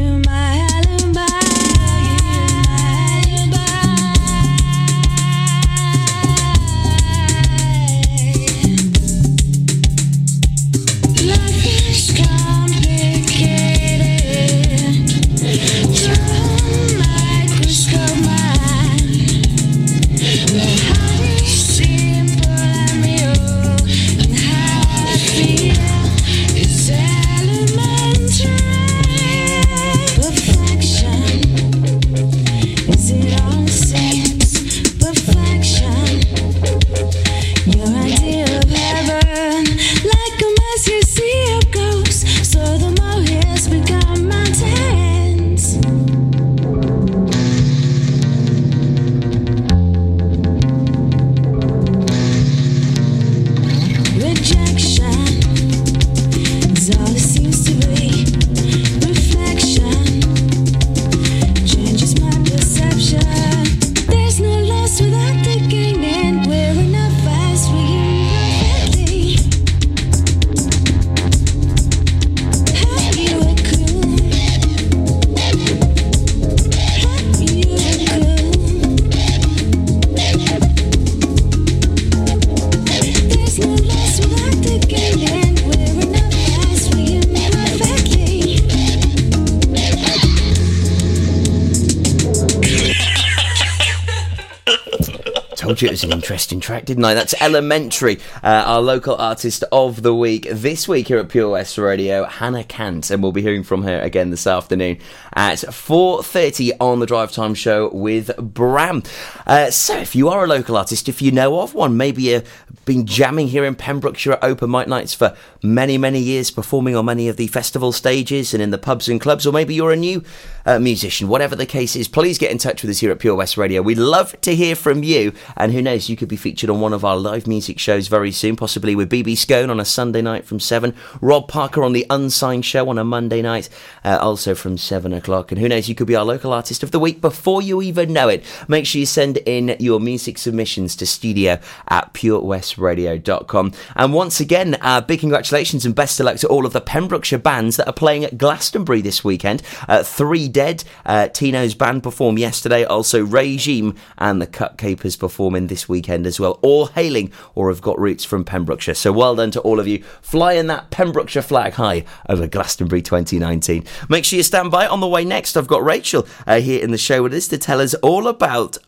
was 96.00 96.10
an 96.10 96.16
interesting 96.16 96.60
track, 96.60 96.86
didn't 96.86 97.04
I? 97.04 97.12
That's 97.12 97.34
Elementary, 97.42 98.20
uh, 98.42 98.64
our 98.66 98.80
local 98.80 99.16
artist 99.16 99.64
of 99.70 100.00
the 100.00 100.14
week 100.14 100.48
this 100.50 100.88
week 100.88 101.08
here 101.08 101.18
at 101.18 101.28
Pure 101.28 101.50
West 101.50 101.76
Radio, 101.76 102.24
Hanner 102.24 102.62
Cant, 102.62 103.10
and 103.10 103.22
we'll 103.22 103.32
be 103.32 103.42
hearing 103.42 103.62
from 103.62 103.82
her 103.82 104.00
again 104.00 104.30
this 104.30 104.46
afternoon 104.46 104.98
at 105.34 105.58
4.30 105.58 106.72
on 106.80 107.00
the 107.00 107.06
Drive 107.06 107.32
Time 107.32 107.52
Show 107.54 107.90
with 107.90 108.34
Bram. 108.38 109.02
Uh, 109.50 109.68
so 109.68 109.96
if 109.98 110.14
you 110.14 110.28
are 110.28 110.44
a 110.44 110.46
local 110.46 110.76
artist, 110.76 111.08
if 111.08 111.20
you 111.20 111.32
know 111.32 111.58
of 111.58 111.74
one, 111.74 111.96
maybe 111.96 112.22
you've 112.22 112.84
been 112.84 113.04
jamming 113.04 113.48
here 113.48 113.64
in 113.64 113.74
Pembrokeshire 113.74 114.34
at 114.34 114.44
Open 114.44 114.70
Mic 114.70 114.86
Nights 114.86 115.12
for 115.12 115.36
many, 115.60 115.98
many 115.98 116.20
years, 116.20 116.52
performing 116.52 116.94
on 116.94 117.06
many 117.06 117.26
of 117.26 117.36
the 117.36 117.48
festival 117.48 117.90
stages 117.90 118.54
and 118.54 118.62
in 118.62 118.70
the 118.70 118.78
pubs 118.78 119.08
and 119.08 119.20
clubs, 119.20 119.48
or 119.48 119.52
maybe 119.52 119.74
you're 119.74 119.90
a 119.90 119.96
new 119.96 120.22
uh, 120.66 120.78
musician, 120.78 121.26
whatever 121.26 121.56
the 121.56 121.66
case 121.66 121.96
is, 121.96 122.06
please 122.06 122.38
get 122.38 122.52
in 122.52 122.58
touch 122.58 122.82
with 122.82 122.90
us 122.92 123.00
here 123.00 123.10
at 123.10 123.18
Pure 123.18 123.34
West 123.34 123.56
Radio. 123.56 123.82
We'd 123.82 123.98
love 123.98 124.40
to 124.42 124.54
hear 124.54 124.76
from 124.76 125.02
you, 125.02 125.32
and 125.56 125.72
who 125.72 125.82
knows, 125.82 126.08
you 126.08 126.16
could 126.16 126.28
be 126.28 126.36
featured 126.36 126.70
on 126.70 126.80
one 126.80 126.92
of 126.92 127.04
our 127.04 127.16
live 127.16 127.48
music 127.48 127.80
shows 127.80 128.06
very 128.06 128.30
soon, 128.30 128.54
possibly 128.54 128.94
with 128.94 129.10
BB 129.10 129.36
Scone 129.36 129.68
on 129.68 129.80
a 129.80 129.84
Sunday 129.84 130.22
night 130.22 130.44
from 130.44 130.60
7, 130.60 130.94
Rob 131.20 131.48
Parker 131.48 131.82
on 131.82 131.92
the 131.92 132.06
Unsigned 132.08 132.64
Show 132.64 132.88
on 132.88 132.98
a 132.98 133.04
Monday 133.04 133.42
night, 133.42 133.68
uh, 134.04 134.16
also 134.20 134.54
from 134.54 134.78
7 134.78 135.12
o'clock, 135.12 135.50
and 135.50 135.60
who 135.60 135.68
knows, 135.68 135.88
you 135.88 135.96
could 135.96 136.06
be 136.06 136.14
our 136.14 136.24
local 136.24 136.52
artist 136.52 136.84
of 136.84 136.92
the 136.92 137.00
week 137.00 137.20
before 137.20 137.60
you 137.60 137.82
even 137.82 138.12
know 138.12 138.28
it. 138.28 138.44
Make 138.68 138.86
sure 138.86 139.00
you 139.00 139.06
send 139.06 139.39
in 139.46 139.76
your 139.78 140.00
music 140.00 140.38
submissions 140.38 140.96
to 140.96 141.06
studio 141.06 141.58
at 141.88 142.12
purewestradio.com. 142.14 143.72
And 143.96 144.12
once 144.12 144.40
again, 144.40 144.76
uh, 144.80 145.00
big 145.00 145.20
congratulations 145.20 145.84
and 145.84 145.94
best 145.94 146.20
of 146.20 146.26
luck 146.26 146.36
to 146.38 146.48
all 146.48 146.66
of 146.66 146.72
the 146.72 146.80
Pembrokeshire 146.80 147.38
bands 147.38 147.76
that 147.76 147.86
are 147.86 147.92
playing 147.92 148.24
at 148.24 148.38
Glastonbury 148.38 149.00
this 149.00 149.24
weekend. 149.24 149.62
Uh, 149.88 150.02
Three 150.02 150.48
Dead, 150.48 150.84
uh, 151.04 151.28
Tino's 151.28 151.74
band 151.74 152.02
performed 152.02 152.38
yesterday, 152.38 152.84
also 152.84 153.24
Regime 153.24 153.94
and 154.18 154.40
the 154.40 154.46
Cut 154.46 154.78
Capers 154.78 155.16
performing 155.16 155.66
this 155.66 155.88
weekend 155.88 156.26
as 156.26 156.40
well, 156.40 156.58
all 156.62 156.86
hailing 156.86 157.32
or 157.54 157.68
have 157.68 157.82
got 157.82 157.98
roots 157.98 158.24
from 158.24 158.44
Pembrokeshire. 158.44 158.94
So 158.94 159.12
well 159.12 159.36
done 159.36 159.50
to 159.52 159.60
all 159.60 159.80
of 159.80 159.86
you 159.86 160.02
flying 160.20 160.66
that 160.68 160.90
Pembrokeshire 160.90 161.42
flag 161.42 161.74
high 161.74 162.04
over 162.28 162.46
Glastonbury 162.46 163.02
2019. 163.02 163.84
Make 164.08 164.24
sure 164.24 164.36
you 164.36 164.42
stand 164.42 164.70
by. 164.70 164.86
On 164.86 165.00
the 165.00 165.08
way 165.08 165.24
next, 165.24 165.56
I've 165.56 165.66
got 165.66 165.84
Rachel 165.84 166.26
uh, 166.46 166.60
here 166.60 166.82
in 166.82 166.90
the 166.90 166.98
show 166.98 167.22
with 167.22 167.34
us 167.34 167.48
to 167.48 167.58
tell 167.58 167.80
us 167.80 167.94
all 167.94 168.26
about 168.26 168.78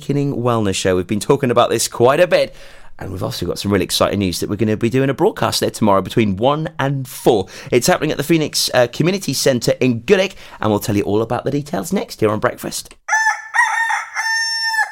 Awakening 0.00 0.36
Wellness 0.36 0.76
Show. 0.76 0.96
We've 0.96 1.06
been 1.06 1.20
talking 1.20 1.50
about 1.50 1.68
this 1.68 1.86
quite 1.86 2.20
a 2.20 2.26
bit. 2.26 2.54
And 2.98 3.12
we've 3.12 3.22
also 3.22 3.44
got 3.44 3.58
some 3.58 3.70
really 3.70 3.84
exciting 3.84 4.20
news 4.20 4.40
that 4.40 4.48
we're 4.48 4.56
going 4.56 4.70
to 4.70 4.78
be 4.78 4.88
doing 4.88 5.10
a 5.10 5.14
broadcast 5.14 5.60
there 5.60 5.70
tomorrow 5.70 6.00
between 6.00 6.36
1 6.36 6.70
and 6.78 7.06
4. 7.06 7.46
It's 7.70 7.86
happening 7.86 8.10
at 8.10 8.16
the 8.16 8.22
Phoenix 8.22 8.70
uh, 8.72 8.86
Community 8.86 9.34
Centre 9.34 9.74
in 9.78 10.00
Goodwick, 10.00 10.36
and 10.58 10.70
we'll 10.70 10.80
tell 10.80 10.96
you 10.96 11.02
all 11.02 11.20
about 11.20 11.44
the 11.44 11.50
details 11.50 11.92
next 11.92 12.20
here 12.20 12.30
on 12.30 12.40
Breakfast. 12.40 12.94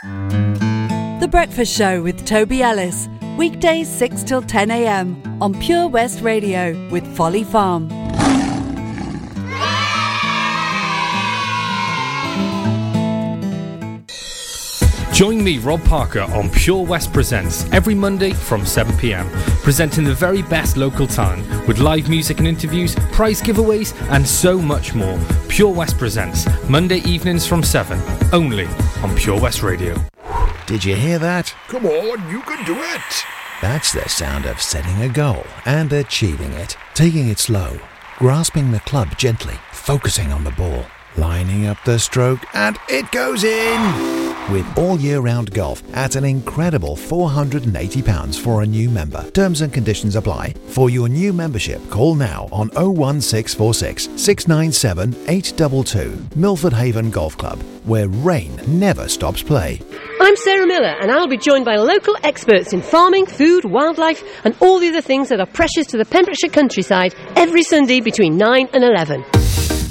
The 0.02 1.28
Breakfast 1.30 1.74
Show 1.74 2.02
with 2.02 2.26
Toby 2.26 2.62
Ellis. 2.62 3.09
Weekdays 3.38 3.88
6 3.88 4.24
till 4.24 4.42
10 4.42 4.70
a.m. 4.70 5.22
on 5.42 5.59
Pure 5.59 5.88
West 5.88 6.20
Radio 6.20 6.90
with 6.90 7.06
Folly 7.16 7.44
Farm. 7.44 8.07
Join 15.18 15.42
me, 15.42 15.58
Rob 15.58 15.82
Parker, 15.82 16.20
on 16.32 16.48
Pure 16.48 16.86
West 16.86 17.12
Presents 17.12 17.68
every 17.72 17.92
Monday 17.92 18.30
from 18.30 18.64
7 18.64 18.96
pm, 18.98 19.28
presenting 19.64 20.04
the 20.04 20.14
very 20.14 20.42
best 20.42 20.76
local 20.76 21.08
talent 21.08 21.44
with 21.66 21.80
live 21.80 22.08
music 22.08 22.38
and 22.38 22.46
interviews, 22.46 22.94
prize 23.10 23.42
giveaways, 23.42 24.00
and 24.12 24.24
so 24.24 24.60
much 24.60 24.94
more. 24.94 25.18
Pure 25.48 25.72
West 25.72 25.98
Presents, 25.98 26.46
Monday 26.68 26.98
evenings 26.98 27.44
from 27.44 27.64
7, 27.64 28.00
only 28.32 28.66
on 29.02 29.12
Pure 29.16 29.40
West 29.40 29.64
Radio. 29.64 29.96
Did 30.66 30.84
you 30.84 30.94
hear 30.94 31.18
that? 31.18 31.52
Come 31.66 31.86
on, 31.86 32.30
you 32.30 32.40
can 32.42 32.64
do 32.64 32.76
it. 32.78 33.24
That's 33.60 33.90
the 33.90 34.08
sound 34.08 34.46
of 34.46 34.62
setting 34.62 35.02
a 35.02 35.08
goal 35.08 35.44
and 35.64 35.92
achieving 35.92 36.52
it. 36.52 36.76
Taking 36.94 37.26
it 37.26 37.40
slow, 37.40 37.76
grasping 38.18 38.70
the 38.70 38.78
club 38.78 39.18
gently, 39.18 39.56
focusing 39.72 40.30
on 40.30 40.44
the 40.44 40.52
ball, 40.52 40.84
lining 41.16 41.66
up 41.66 41.78
the 41.84 41.98
stroke, 41.98 42.44
and 42.54 42.78
it 42.88 43.10
goes 43.10 43.42
in! 43.42 44.27
With 44.51 44.78
all 44.78 44.99
year 44.99 45.20
round 45.20 45.53
golf 45.53 45.82
at 45.94 46.16
an 46.16 46.24
incredible 46.24 46.96
£480 46.96 48.40
for 48.40 48.62
a 48.62 48.66
new 48.66 48.88
member. 48.88 49.30
Terms 49.32 49.61
and 49.61 49.70
conditions 49.70 50.16
apply. 50.16 50.55
For 50.68 50.88
your 50.88 51.07
new 51.07 51.34
membership, 51.34 51.86
call 51.90 52.14
now 52.14 52.49
on 52.51 52.68
01646 52.70 54.05
697 54.16 55.12
822. 55.28 56.28
Milford 56.34 56.72
Haven 56.72 57.11
Golf 57.11 57.36
Club, 57.36 57.62
where 57.84 58.09
rain 58.09 58.59
never 58.66 59.07
stops 59.07 59.42
play. 59.42 59.82
I'm 60.18 60.36
Sarah 60.36 60.66
Miller, 60.66 60.96
and 60.99 61.11
I'll 61.11 61.28
be 61.28 61.36
joined 61.36 61.66
by 61.66 61.76
local 61.76 62.16
experts 62.22 62.72
in 62.72 62.80
farming, 62.80 63.26
food, 63.26 63.66
wildlife, 63.66 64.24
and 64.44 64.57
all 64.61 64.78
the 64.78 64.88
other 64.88 65.03
things 65.03 65.28
that 65.28 65.40
are 65.40 65.46
precious 65.46 65.86
to 65.88 65.99
the 65.99 66.07
Pembrokeshire 66.07 66.51
countryside 66.51 67.14
every 67.36 67.62
Sunday 67.62 68.01
between 68.01 68.38
9 68.38 68.70
and 68.72 68.82
11. 68.82 69.47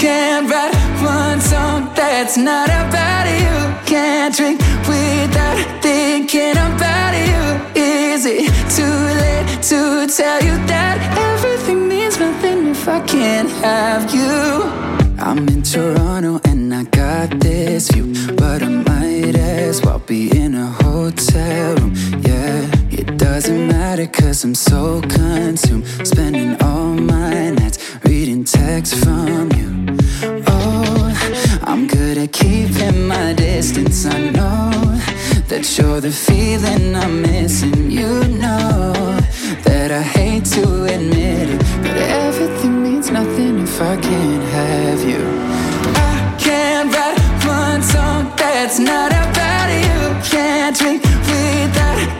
Can't 0.00 0.50
write 0.50 0.74
one 1.02 1.38
song 1.42 1.92
that's 1.94 2.38
not 2.38 2.70
about 2.70 3.26
you. 3.28 3.56
Can't 3.84 4.34
drink 4.34 4.58
without 4.88 5.82
thinking 5.82 6.52
about 6.52 7.12
you. 7.28 7.42
Is 7.74 8.24
it 8.24 8.48
too 8.74 8.96
late 9.22 9.62
to 9.64 10.08
tell 10.08 10.42
you 10.42 10.56
that 10.72 10.96
everything 11.34 11.86
means 11.86 12.18
nothing 12.18 12.68
if 12.68 12.88
I 12.88 13.00
can't 13.00 13.50
have 13.62 14.14
you? 14.14 14.62
I'm 15.18 15.46
in 15.48 15.62
Toronto 15.62 16.40
and 16.44 16.74
I 16.74 16.84
got 16.84 17.38
this 17.38 17.90
view, 17.90 18.14
but 18.36 18.62
I 18.62 18.68
might 18.68 19.36
as 19.36 19.82
well 19.82 19.98
be 19.98 20.34
in 20.34 20.54
a 20.54 20.68
hotel 20.82 21.74
room. 21.74 21.92
Yeah, 22.22 22.70
it 22.90 23.18
doesn't 23.18 23.68
matter 23.68 24.06
cause 24.06 24.44
I'm 24.44 24.54
so 24.54 25.02
consumed, 25.02 25.86
spending 26.06 26.56
all 26.62 26.94
my 26.94 27.50
nights 27.50 27.79
reading 28.40 28.44
texts 28.44 29.02
from 29.02 29.50
you. 29.52 29.96
Oh, 30.46 31.60
I'm 31.62 31.86
good 31.86 32.18
at 32.18 32.32
keeping 32.32 33.06
my 33.06 33.32
distance. 33.32 34.06
I 34.06 34.30
know 34.30 34.70
that 35.48 35.66
you're 35.76 36.00
the 36.00 36.10
feeling 36.10 36.94
I'm 36.94 37.22
missing. 37.22 37.90
You 37.90 38.24
know 38.38 38.92
that 39.64 39.90
I 39.90 40.02
hate 40.02 40.44
to 40.56 40.84
admit 40.84 41.48
it, 41.50 41.58
but 41.82 41.96
everything 41.96 42.82
means 42.82 43.10
nothing 43.10 43.60
if 43.60 43.80
I 43.80 43.96
can't 43.96 44.44
have 44.44 45.00
you. 45.08 45.22
I 45.96 46.36
can't 46.38 46.92
write 46.94 47.18
one 47.46 47.82
song 47.82 48.32
that's 48.36 48.78
not 48.78 49.12
about 49.12 49.68
you. 49.84 50.30
Can't 50.30 50.76
drink 50.76 51.02
without 51.02 52.19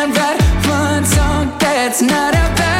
Can't 0.00 0.16
write 0.16 0.40
one 0.66 1.04
song 1.04 1.58
that's 1.58 2.00
not 2.00 2.32
about 2.32 2.79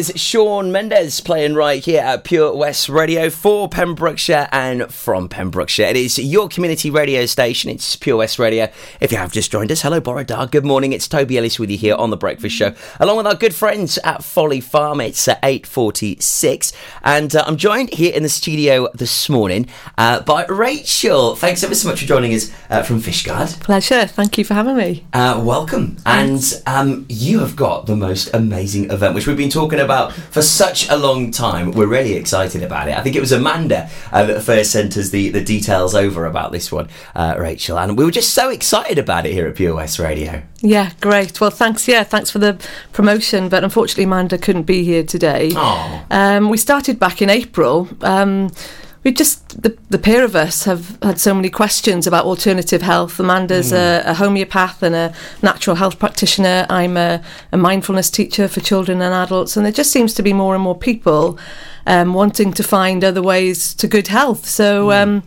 Is 0.00 0.14
Shawn 0.16 0.72
Mendes 0.72 1.20
playing 1.20 1.52
right 1.52 1.84
here 1.84 2.00
at 2.00 2.24
Pure 2.24 2.56
West 2.56 2.88
Radio 2.88 3.28
for 3.28 3.68
Pembrokeshire 3.68 4.48
and 4.50 4.90
from 4.90 5.28
Pembrokeshire. 5.28 5.88
It 5.88 5.96
is 5.96 6.18
your 6.18 6.48
community 6.48 6.88
radio 6.88 7.26
station. 7.26 7.70
It's 7.70 7.96
Pure 7.96 8.16
West 8.16 8.38
Radio. 8.38 8.70
If 8.98 9.12
you 9.12 9.18
have 9.18 9.30
just 9.30 9.52
joined 9.52 9.70
us, 9.70 9.82
hello, 9.82 10.00
bore 10.00 10.24
da. 10.24 10.46
Good 10.46 10.64
morning. 10.64 10.94
It's 10.94 11.06
Toby 11.06 11.36
Ellis 11.36 11.58
with 11.58 11.70
you 11.70 11.76
here 11.76 11.96
on 11.96 12.08
the 12.08 12.16
Breakfast 12.16 12.56
Show, 12.56 12.72
along 12.98 13.18
with 13.18 13.26
our 13.26 13.34
good 13.34 13.54
friends 13.54 13.98
at 13.98 14.24
Folly 14.24 14.62
Farm. 14.62 15.02
It's 15.02 15.28
at 15.28 15.38
eight 15.42 15.66
forty-six, 15.66 16.72
and 17.02 17.36
uh, 17.36 17.44
I'm 17.46 17.58
joined 17.58 17.92
here 17.92 18.14
in 18.14 18.22
the 18.22 18.30
studio 18.30 18.88
this 18.94 19.28
morning 19.28 19.68
uh, 19.98 20.22
by 20.22 20.46
Rachel. 20.46 21.36
Thanks 21.36 21.62
ever 21.62 21.74
so 21.74 21.90
much 21.90 22.00
for 22.00 22.06
joining 22.06 22.32
us 22.32 22.50
uh, 22.70 22.82
from 22.82 23.02
Fishguard. 23.02 23.60
Pleasure. 23.60 24.06
Thank 24.06 24.38
you 24.38 24.44
for 24.44 24.54
having 24.54 24.78
me. 24.78 25.04
Uh, 25.12 25.42
welcome. 25.44 25.98
And 26.06 26.42
um, 26.66 27.04
you 27.10 27.40
have 27.40 27.54
got 27.54 27.84
the 27.84 27.96
most 27.96 28.32
amazing 28.32 28.90
event, 28.90 29.14
which 29.14 29.26
we've 29.26 29.36
been 29.36 29.50
talking 29.50 29.78
about 29.78 29.89
for 30.30 30.42
such 30.42 30.88
a 30.88 30.96
long 30.96 31.30
time. 31.30 31.72
We're 31.72 31.86
really 31.86 32.14
excited 32.14 32.62
about 32.62 32.88
it. 32.88 32.96
I 32.96 33.02
think 33.02 33.16
it 33.16 33.20
was 33.20 33.32
Amanda 33.32 33.90
uh, 34.12 34.24
that 34.26 34.42
first 34.42 34.70
sent 34.70 34.96
us 34.96 35.10
the, 35.10 35.30
the 35.30 35.42
details 35.42 35.94
over 35.94 36.26
about 36.26 36.52
this 36.52 36.70
one, 36.72 36.88
uh, 37.14 37.36
Rachel. 37.38 37.78
And 37.78 37.96
we 37.98 38.04
were 38.04 38.10
just 38.10 38.34
so 38.34 38.50
excited 38.50 38.98
about 38.98 39.26
it 39.26 39.32
here 39.32 39.46
at 39.46 39.56
Pure 39.56 39.76
West 39.76 39.98
Radio. 39.98 40.42
Yeah, 40.60 40.92
great. 41.00 41.40
Well, 41.40 41.50
thanks. 41.50 41.88
Yeah, 41.88 42.04
thanks 42.04 42.30
for 42.30 42.38
the 42.38 42.58
promotion. 42.92 43.48
But 43.48 43.64
unfortunately, 43.64 44.04
Amanda 44.04 44.38
couldn't 44.38 44.64
be 44.64 44.84
here 44.84 45.02
today. 45.02 45.52
Um, 46.10 46.48
we 46.48 46.56
started 46.56 46.98
back 46.98 47.22
in 47.22 47.30
April. 47.30 47.88
Um, 48.02 48.50
we 49.02 49.12
just 49.12 49.62
the, 49.62 49.76
the 49.88 49.98
pair 49.98 50.24
of 50.24 50.36
us 50.36 50.64
have 50.64 50.98
had 51.02 51.18
so 51.18 51.34
many 51.34 51.48
questions 51.48 52.06
about 52.06 52.26
alternative 52.26 52.82
health. 52.82 53.18
Amanda's 53.18 53.72
a, 53.72 54.02
a 54.04 54.14
homeopath 54.14 54.82
and 54.82 54.94
a 54.94 55.14
natural 55.42 55.76
health 55.76 55.98
practitioner. 55.98 56.66
I'm 56.68 56.96
a, 56.96 57.22
a 57.50 57.56
mindfulness 57.56 58.10
teacher 58.10 58.46
for 58.46 58.60
children 58.60 59.00
and 59.00 59.14
adults, 59.14 59.56
and 59.56 59.64
there 59.64 59.72
just 59.72 59.90
seems 59.90 60.12
to 60.14 60.22
be 60.22 60.32
more 60.32 60.54
and 60.54 60.62
more 60.62 60.76
people 60.76 61.38
um, 61.86 62.12
wanting 62.12 62.52
to 62.52 62.62
find 62.62 63.02
other 63.02 63.22
ways 63.22 63.74
to 63.74 63.86
good 63.86 64.08
health. 64.08 64.46
So. 64.46 64.92
Um, 64.92 65.22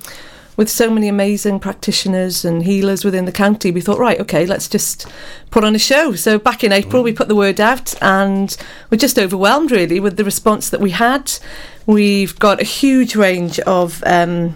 with 0.55 0.69
so 0.69 0.89
many 0.89 1.07
amazing 1.07 1.59
practitioners 1.59 2.45
and 2.45 2.63
healers 2.63 3.03
within 3.03 3.25
the 3.25 3.31
county, 3.31 3.71
we 3.71 3.81
thought, 3.81 3.99
right, 3.99 4.19
okay, 4.19 4.45
let's 4.45 4.67
just 4.67 5.07
put 5.51 5.63
on 5.63 5.75
a 5.75 5.79
show. 5.79 6.13
So 6.13 6.37
back 6.37 6.63
in 6.63 6.71
April, 6.71 7.03
we 7.03 7.13
put 7.13 7.27
the 7.27 7.35
word 7.35 7.59
out, 7.59 7.93
and 8.01 8.55
we're 8.89 8.97
just 8.97 9.17
overwhelmed 9.17 9.71
really 9.71 9.99
with 9.99 10.17
the 10.17 10.23
response 10.23 10.69
that 10.69 10.79
we 10.79 10.91
had. 10.91 11.31
We've 11.85 12.37
got 12.39 12.61
a 12.61 12.65
huge 12.65 13.15
range 13.15 13.59
of 13.61 14.03
um, 14.05 14.55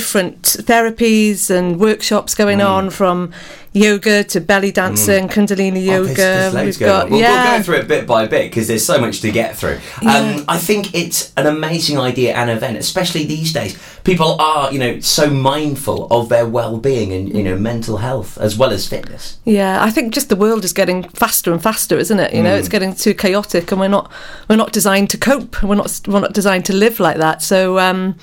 different 0.00 0.42
therapies 0.42 1.48
and 1.48 1.80
workshops 1.80 2.34
going 2.34 2.60
on 2.60 2.90
from 2.90 3.32
yoga 3.72 4.22
to 4.24 4.40
belly 4.42 4.70
dancing, 4.70 5.26
Kundalini 5.26 5.88
Oh, 5.88 6.02
yoga. 6.02 6.14
there's, 6.14 6.16
there's 6.16 6.54
loads 6.54 6.78
We've 6.80 6.86
got. 6.86 7.10
We'll, 7.10 7.20
yeah. 7.20 7.50
we'll 7.50 7.58
go 7.58 7.62
through 7.64 7.74
it 7.76 7.88
bit 7.88 8.06
by 8.06 8.26
bit 8.26 8.50
because 8.50 8.68
there's 8.68 8.84
so 8.84 8.98
much 8.98 9.22
to 9.22 9.30
get 9.32 9.56
through. 9.56 9.78
Yeah. 10.02 10.16
Um, 10.16 10.44
I 10.48 10.58
think 10.58 10.94
it's 10.94 11.32
an 11.38 11.46
amazing 11.46 11.98
idea 11.98 12.34
and 12.34 12.50
event, 12.50 12.76
especially 12.76 13.24
these 13.24 13.54
days. 13.54 13.78
People 14.04 14.38
are, 14.38 14.70
you 14.70 14.78
know, 14.78 15.00
so 15.00 15.30
mindful 15.30 16.08
of 16.10 16.28
their 16.28 16.46
well-being 16.46 17.10
and 17.14 17.34
you 17.34 17.42
know 17.42 17.56
mental 17.56 17.96
health 17.98 18.36
as 18.38 18.56
well 18.58 18.72
as 18.72 18.86
fitness. 18.86 19.38
Yeah, 19.46 19.82
I 19.82 19.88
think 19.90 20.12
just 20.12 20.28
the 20.28 20.36
world 20.36 20.62
is 20.64 20.74
getting 20.74 21.04
faster 21.08 21.52
and 21.52 21.62
faster, 21.62 21.96
isn't 21.96 22.20
it? 22.20 22.34
You 22.34 22.42
know, 22.42 22.54
Mm. 22.54 22.58
it's 22.58 22.68
getting 22.68 22.94
too 22.94 23.14
chaotic, 23.14 23.72
and 23.72 23.80
we're 23.80 23.88
not 23.88 24.12
we're 24.48 24.56
not 24.56 24.72
designed 24.72 25.08
to 25.10 25.16
cope. 25.18 25.62
We're 25.62 25.74
not 25.76 26.00
we're 26.06 26.20
not 26.20 26.34
designed 26.34 26.66
to 26.66 26.74
live 26.74 27.00
like 27.00 27.16
that. 27.16 27.40
So, 27.42 27.78
um, 27.78 28.16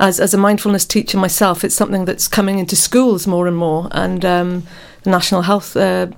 as 0.00 0.20
as 0.20 0.34
a 0.34 0.38
mindfulness 0.38 0.84
teacher 0.84 1.18
myself, 1.18 1.64
it's 1.64 1.74
something 1.74 2.04
that's 2.04 2.28
coming 2.28 2.58
into 2.58 2.76
schools 2.76 3.26
more 3.26 3.46
and 3.46 3.56
more, 3.56 3.88
and 3.92 4.24
um, 4.24 4.66
the 5.02 5.10
National 5.10 5.42
Health. 5.42 5.76
Uh, 5.76 6.08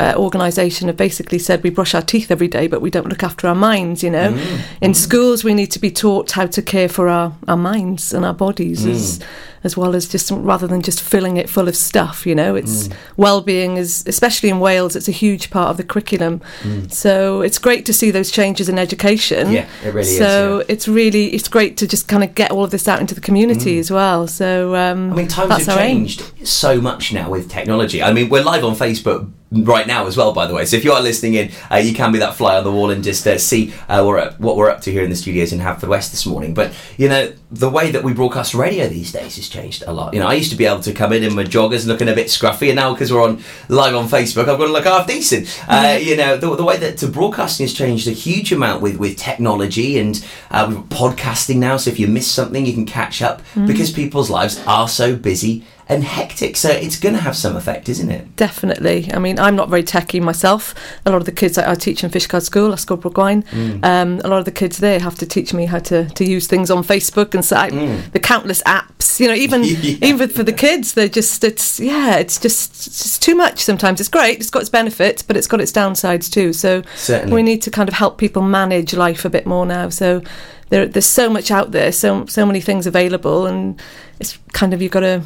uh, 0.00 0.14
organisation 0.16 0.88
have 0.88 0.96
basically 0.96 1.38
said 1.38 1.62
we 1.62 1.70
brush 1.70 1.94
our 1.94 2.02
teeth 2.12 2.30
every 2.30 2.48
day, 2.48 2.66
but 2.72 2.80
we 2.80 2.90
don't 2.90 3.08
look 3.12 3.22
after 3.22 3.46
our 3.50 3.54
minds. 3.70 4.02
You 4.02 4.10
know, 4.16 4.30
Mm. 4.32 4.60
in 4.86 4.92
schools 4.94 5.44
we 5.44 5.52
need 5.60 5.70
to 5.76 5.78
be 5.86 5.90
taught 6.04 6.30
how 6.38 6.46
to 6.56 6.62
care 6.62 6.88
for 6.88 7.04
our, 7.08 7.28
our 7.46 7.56
minds 7.72 8.12
and 8.14 8.24
our 8.24 8.34
bodies 8.46 8.80
as 8.86 9.18
Mm. 9.18 9.24
as 9.62 9.76
well 9.76 9.94
as 9.94 10.04
just 10.14 10.30
rather 10.30 10.66
than 10.66 10.80
just 10.80 11.00
filling 11.12 11.36
it 11.36 11.48
full 11.50 11.68
of 11.68 11.76
stuff. 11.76 12.16
You 12.28 12.34
know, 12.40 12.52
it's 12.60 12.88
Mm. 12.88 12.92
well-being 13.24 13.76
is 13.76 14.04
especially 14.06 14.48
in 14.48 14.58
Wales. 14.58 14.96
It's 14.96 15.08
a 15.08 15.18
huge 15.26 15.50
part 15.50 15.68
of 15.70 15.76
the 15.76 15.84
curriculum. 15.84 16.40
Mm. 16.62 16.90
So 16.90 17.42
it's 17.42 17.58
great 17.58 17.84
to 17.86 17.92
see 17.92 18.10
those 18.10 18.30
changes 18.30 18.68
in 18.68 18.78
education. 18.78 19.52
Yeah, 19.52 19.66
it 19.84 19.92
really 19.94 20.08
is, 20.08 20.18
So 20.18 20.62
it's 20.68 20.86
really 20.88 21.24
it's 21.36 21.48
great 21.56 21.76
to 21.80 21.86
just 21.86 22.04
kind 22.08 22.24
of 22.24 22.30
get 22.34 22.50
all 22.50 22.64
of 22.64 22.70
this 22.70 22.88
out 22.88 23.00
into 23.00 23.14
the 23.14 23.20
community 23.28 23.78
as 23.78 23.90
well. 23.90 24.26
So 24.26 24.74
um, 24.74 24.98
Mm. 25.10 25.12
I 25.12 25.14
mean, 25.16 25.28
times 25.28 25.66
have 25.66 25.76
our 25.76 25.82
aim. 25.84 25.96
changed 26.06 26.22
so 26.44 26.80
much 26.80 27.12
now 27.12 27.28
with 27.34 27.44
technology. 27.50 27.98
I 28.02 28.12
mean, 28.16 28.28
we're 28.32 28.42
live 28.52 28.64
on 28.64 28.74
Facebook 28.76 29.22
right 29.52 29.86
now 29.86 30.06
as 30.06 30.16
well, 30.16 30.32
by 30.32 30.46
the 30.46 30.54
way. 30.54 30.64
So 30.64 30.76
if 30.76 30.84
you 30.84 30.92
are 30.92 31.00
listening 31.02 31.34
in, 31.34 31.50
uh, 31.70 31.76
you 31.76 31.92
can 31.92 32.12
be 32.12 32.18
that 32.20 32.34
fly 32.34 32.56
on 32.56 32.64
the 32.64 32.70
wall 32.70 32.90
and 32.90 33.02
just 33.02 33.26
uh, 33.26 33.36
see 33.38 33.72
uh, 33.88 34.04
we're 34.06 34.18
up, 34.18 34.38
what 34.38 34.56
we're 34.56 34.70
up 34.70 34.80
to 34.82 34.92
here 34.92 35.02
in 35.02 35.10
the 35.10 35.16
studios 35.16 35.52
in 35.52 35.58
Haverfordwest 35.58 36.12
this 36.12 36.24
morning. 36.26 36.54
But 36.54 36.72
you 36.96 37.08
know, 37.08 37.32
the 37.50 37.68
way 37.68 37.90
that 37.90 38.04
we 38.04 38.12
broadcast 38.14 38.54
radio 38.54 38.86
these 38.86 39.10
days 39.10 39.36
has 39.36 39.48
changed 39.48 39.82
a 39.86 39.92
lot. 39.92 40.14
You 40.14 40.20
know, 40.20 40.28
I 40.28 40.34
used 40.34 40.50
to 40.52 40.56
be 40.56 40.66
able 40.66 40.80
to 40.82 40.92
come 40.92 41.12
in 41.12 41.24
in 41.24 41.34
my 41.34 41.42
joggers 41.44 41.86
looking 41.86 42.08
a 42.08 42.14
bit 42.14 42.28
scruffy, 42.28 42.68
and 42.68 42.76
now 42.76 42.92
because 42.92 43.12
we're 43.12 43.22
on 43.24 43.42
live 43.68 43.96
on 43.96 44.06
Facebook, 44.08 44.42
I've 44.48 44.58
got 44.58 44.66
to 44.66 44.72
look 44.72 44.84
half 44.84 45.06
decent. 45.08 45.48
Uh, 45.68 45.98
you 46.00 46.16
know, 46.16 46.36
the, 46.36 46.54
the 46.54 46.64
way 46.64 46.76
that 46.76 46.98
to 46.98 47.08
broadcasting 47.08 47.64
has 47.64 47.74
changed 47.74 48.06
a 48.06 48.12
huge 48.12 48.52
amount 48.52 48.82
with 48.82 48.98
with 48.98 49.16
technology 49.16 49.98
and 49.98 50.24
uh, 50.52 50.66
we've 50.68 50.78
podcasting 50.90 51.56
now. 51.56 51.76
So 51.76 51.90
if 51.90 51.98
you 51.98 52.06
miss 52.06 52.30
something, 52.30 52.64
you 52.66 52.72
can 52.72 52.86
catch 52.86 53.20
up 53.20 53.42
Mm. 53.54 53.66
because 53.66 53.90
people's 53.90 54.30
lives 54.30 54.62
are 54.66 54.86
so 54.86 55.16
busy 55.16 55.64
and 55.90 56.04
hectic. 56.04 56.56
So 56.56 56.70
it's 56.70 56.98
going 56.98 57.14
to 57.16 57.20
have 57.20 57.36
some 57.36 57.56
effect, 57.56 57.88
isn't 57.88 58.10
it? 58.10 58.36
Definitely. 58.36 59.10
I 59.12 59.18
mean, 59.18 59.38
I'm 59.38 59.56
not 59.56 59.68
very 59.68 59.82
techy 59.82 60.20
myself. 60.20 60.74
A 61.04 61.10
lot 61.10 61.18
of 61.18 61.24
the 61.26 61.32
kids 61.32 61.58
I, 61.58 61.72
I 61.72 61.74
teach 61.74 62.04
in 62.04 62.10
Fishguard 62.10 62.42
School, 62.42 62.70
Ysgol 62.72 63.00
Bro 63.00 63.10
Gwaun, 63.12 63.44
Mm. 63.50 63.84
um, 63.84 64.20
a 64.24 64.28
lot 64.28 64.38
of 64.38 64.44
the 64.44 64.52
kids 64.52 64.78
there 64.78 65.00
have 65.00 65.16
to 65.18 65.26
teach 65.26 65.52
me 65.52 65.66
how 65.66 65.78
to, 65.80 66.08
to 66.10 66.24
use 66.24 66.46
things 66.46 66.70
on 66.70 66.84
Facebook 66.84 67.34
and 67.34 67.44
so 67.44 67.56
I, 67.56 67.70
Mm. 67.70 68.12
the 68.12 68.20
countless 68.20 68.62
apps. 68.62 69.18
You 69.20 69.28
know, 69.28 69.34
even 69.34 69.64
even 70.10 70.28
for 70.28 70.42
the 70.44 70.52
kids, 70.52 70.94
they're 70.94 71.08
just 71.08 71.42
it's 71.44 71.80
yeah, 71.80 72.16
it's 72.16 72.38
just 72.38 72.70
it's 72.86 73.02
just 73.02 73.22
too 73.22 73.34
much 73.34 73.58
sometimes. 73.60 74.00
It's 74.00 74.08
great, 74.08 74.38
it's 74.40 74.50
got 74.50 74.60
its 74.60 74.70
benefits, 74.70 75.22
but 75.22 75.36
it's 75.36 75.46
got 75.46 75.60
its 75.60 75.72
downsides 75.72 76.30
too. 76.30 76.52
So 76.52 76.82
Certainly. 76.96 77.34
we 77.34 77.42
need 77.42 77.60
to 77.62 77.70
kind 77.70 77.88
of 77.88 77.94
help 77.96 78.16
people 78.18 78.42
manage 78.42 78.94
life 78.94 79.24
a 79.24 79.30
bit 79.30 79.46
more 79.46 79.66
now. 79.66 79.88
So 79.90 80.22
there, 80.70 80.86
there's 80.86 81.06
so 81.06 81.28
much 81.28 81.50
out 81.50 81.72
there, 81.72 81.92
so 81.92 82.24
so 82.26 82.46
many 82.46 82.60
things 82.60 82.86
available, 82.86 83.46
and 83.46 83.80
it's 84.20 84.38
kind 84.52 84.72
of 84.72 84.80
you've 84.80 84.92
got 84.92 85.00
to 85.00 85.22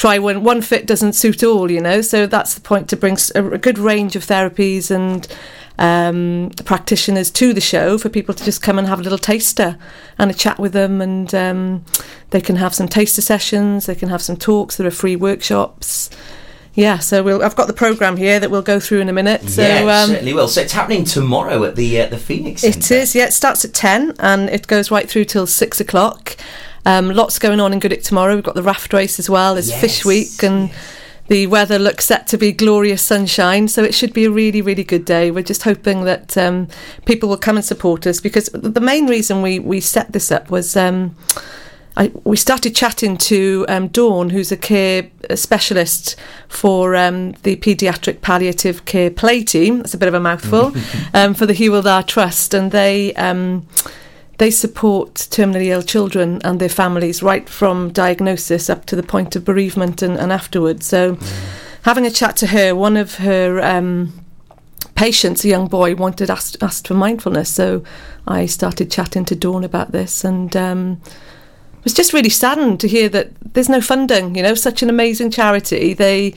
try 0.00 0.18
when 0.18 0.42
one 0.42 0.62
fit 0.62 0.86
doesn't 0.86 1.12
suit 1.12 1.42
all, 1.44 1.70
you 1.70 1.80
know. 1.80 2.00
So 2.00 2.26
that's 2.26 2.54
the 2.54 2.62
point 2.62 2.88
to 2.88 2.96
bring 2.96 3.18
a, 3.34 3.58
good 3.58 3.78
range 3.78 4.16
of 4.16 4.24
therapies 4.24 4.90
and 4.90 5.28
um, 5.78 6.52
practitioners 6.64 7.30
to 7.32 7.52
the 7.52 7.60
show 7.60 7.98
for 7.98 8.08
people 8.08 8.34
to 8.34 8.42
just 8.42 8.62
come 8.62 8.78
and 8.78 8.88
have 8.88 9.00
a 9.00 9.02
little 9.02 9.18
taster 9.18 9.76
and 10.18 10.30
a 10.30 10.34
chat 10.34 10.58
with 10.58 10.72
them, 10.72 11.02
and 11.02 11.34
um, 11.34 11.84
they 12.30 12.40
can 12.40 12.56
have 12.56 12.74
some 12.74 12.88
taster 12.88 13.20
sessions, 13.20 13.84
they 13.84 13.94
can 13.94 14.08
have 14.08 14.22
some 14.22 14.38
talks. 14.38 14.76
There 14.76 14.86
are 14.86 14.90
free 14.90 15.16
workshops. 15.16 16.08
Yeah, 16.72 16.98
so 16.98 17.22
we'll, 17.22 17.42
I've 17.42 17.56
got 17.56 17.66
the 17.66 17.74
program 17.74 18.16
here 18.16 18.40
that 18.40 18.50
we'll 18.50 18.62
go 18.62 18.80
through 18.80 19.00
in 19.00 19.10
a 19.10 19.12
minute. 19.12 19.42
So 19.50 19.60
yeah, 19.60 19.80
um, 19.80 20.08
certainly 20.08 20.32
will. 20.32 20.48
So 20.48 20.62
it's 20.62 20.72
happening 20.72 21.04
tomorrow 21.04 21.62
at 21.64 21.76
the 21.76 22.00
uh, 22.00 22.06
the 22.06 22.16
Phoenix. 22.16 22.62
Centre. 22.62 22.78
it 22.78 22.90
is, 22.90 23.14
yeah. 23.14 23.26
It 23.26 23.32
starts 23.32 23.64
at 23.66 23.74
10 23.74 24.14
and 24.20 24.48
it 24.48 24.66
goes 24.66 24.90
right 24.90 25.10
through 25.10 25.24
till 25.26 25.46
6 25.46 25.80
o'clock. 25.80 26.36
Um, 26.86 27.10
lots 27.10 27.38
going 27.38 27.60
on 27.60 27.72
in 27.72 27.78
Goodwick 27.78 28.02
tomorrow. 28.02 28.34
We've 28.34 28.44
got 28.44 28.54
the 28.54 28.62
raft 28.62 28.92
race 28.92 29.18
as 29.18 29.28
well. 29.28 29.54
There's 29.54 29.72
Fish 29.72 30.04
Week 30.04 30.42
and 30.42 30.70
the 31.28 31.46
weather 31.46 31.78
looks 31.78 32.06
set 32.06 32.26
to 32.28 32.36
be 32.36 32.52
glorious 32.52 33.02
sunshine. 33.02 33.68
So 33.68 33.84
it 33.84 33.94
should 33.94 34.12
be 34.12 34.24
a 34.24 34.30
really, 34.30 34.60
really 34.62 34.82
good 34.82 35.04
day. 35.04 35.30
We're 35.30 35.44
just 35.44 35.62
hoping 35.62 36.04
that 36.04 36.36
um, 36.36 36.68
people 37.04 37.28
will 37.28 37.36
come 37.36 37.56
and 37.56 37.64
support 37.64 38.06
us 38.06 38.20
because 38.20 38.46
the 38.46 38.80
main 38.80 39.06
reason 39.06 39.40
we, 39.40 39.58
we 39.58 39.80
set 39.80 40.12
this 40.12 40.30
up 40.30 40.50
was. 40.50 40.76
Um, 40.76 41.16
I, 41.96 42.12
we 42.24 42.36
started 42.36 42.74
chatting 42.74 43.16
to 43.18 43.66
um, 43.68 43.88
Dawn, 43.88 44.30
who's 44.30 44.52
a 44.52 44.56
care 44.56 45.10
specialist 45.34 46.16
for 46.48 46.94
um, 46.94 47.32
the 47.42 47.56
Paediatric 47.56 48.22
Palliative 48.22 48.84
Care 48.84 49.10
Play 49.10 49.42
Team. 49.42 49.78
That's 49.78 49.94
a 49.94 49.98
bit 49.98 50.08
of 50.08 50.14
a 50.14 50.20
mouthful 50.20 50.72
um, 51.14 51.34
for 51.34 51.46
the 51.46 51.52
Hewell 51.52 52.02
Trust, 52.04 52.54
and 52.54 52.70
they 52.70 53.12
um, 53.14 53.66
they 54.40 54.50
support 54.50 55.14
terminally 55.14 55.66
ill 55.66 55.82
children 55.82 56.40
and 56.42 56.58
their 56.58 56.70
families 56.70 57.22
right 57.22 57.46
from 57.46 57.92
diagnosis 57.92 58.70
up 58.70 58.86
to 58.86 58.96
the 58.96 59.02
point 59.02 59.36
of 59.36 59.44
bereavement 59.44 60.00
and, 60.00 60.16
and 60.16 60.32
afterwards. 60.32 60.86
So, 60.86 61.18
having 61.82 62.06
a 62.06 62.10
chat 62.10 62.38
to 62.38 62.46
her, 62.46 62.74
one 62.74 62.96
of 62.96 63.16
her 63.16 63.60
um, 63.60 64.14
patients, 64.94 65.44
a 65.44 65.48
young 65.48 65.68
boy, 65.68 65.94
wanted 65.94 66.30
asked, 66.30 66.56
asked 66.62 66.88
for 66.88 66.94
mindfulness. 66.94 67.54
So 67.54 67.84
I 68.26 68.46
started 68.46 68.90
chatting 68.90 69.26
to 69.26 69.36
Dawn 69.36 69.62
about 69.62 69.92
this 69.92 70.24
and 70.24 70.56
um, 70.56 71.02
was 71.84 71.92
just 71.92 72.14
really 72.14 72.30
saddened 72.30 72.80
to 72.80 72.88
hear 72.88 73.10
that 73.10 73.32
there's 73.52 73.68
no 73.68 73.82
funding. 73.82 74.36
You 74.36 74.42
know, 74.42 74.54
such 74.54 74.82
an 74.82 74.88
amazing 74.88 75.32
charity. 75.32 75.92
They 75.92 76.32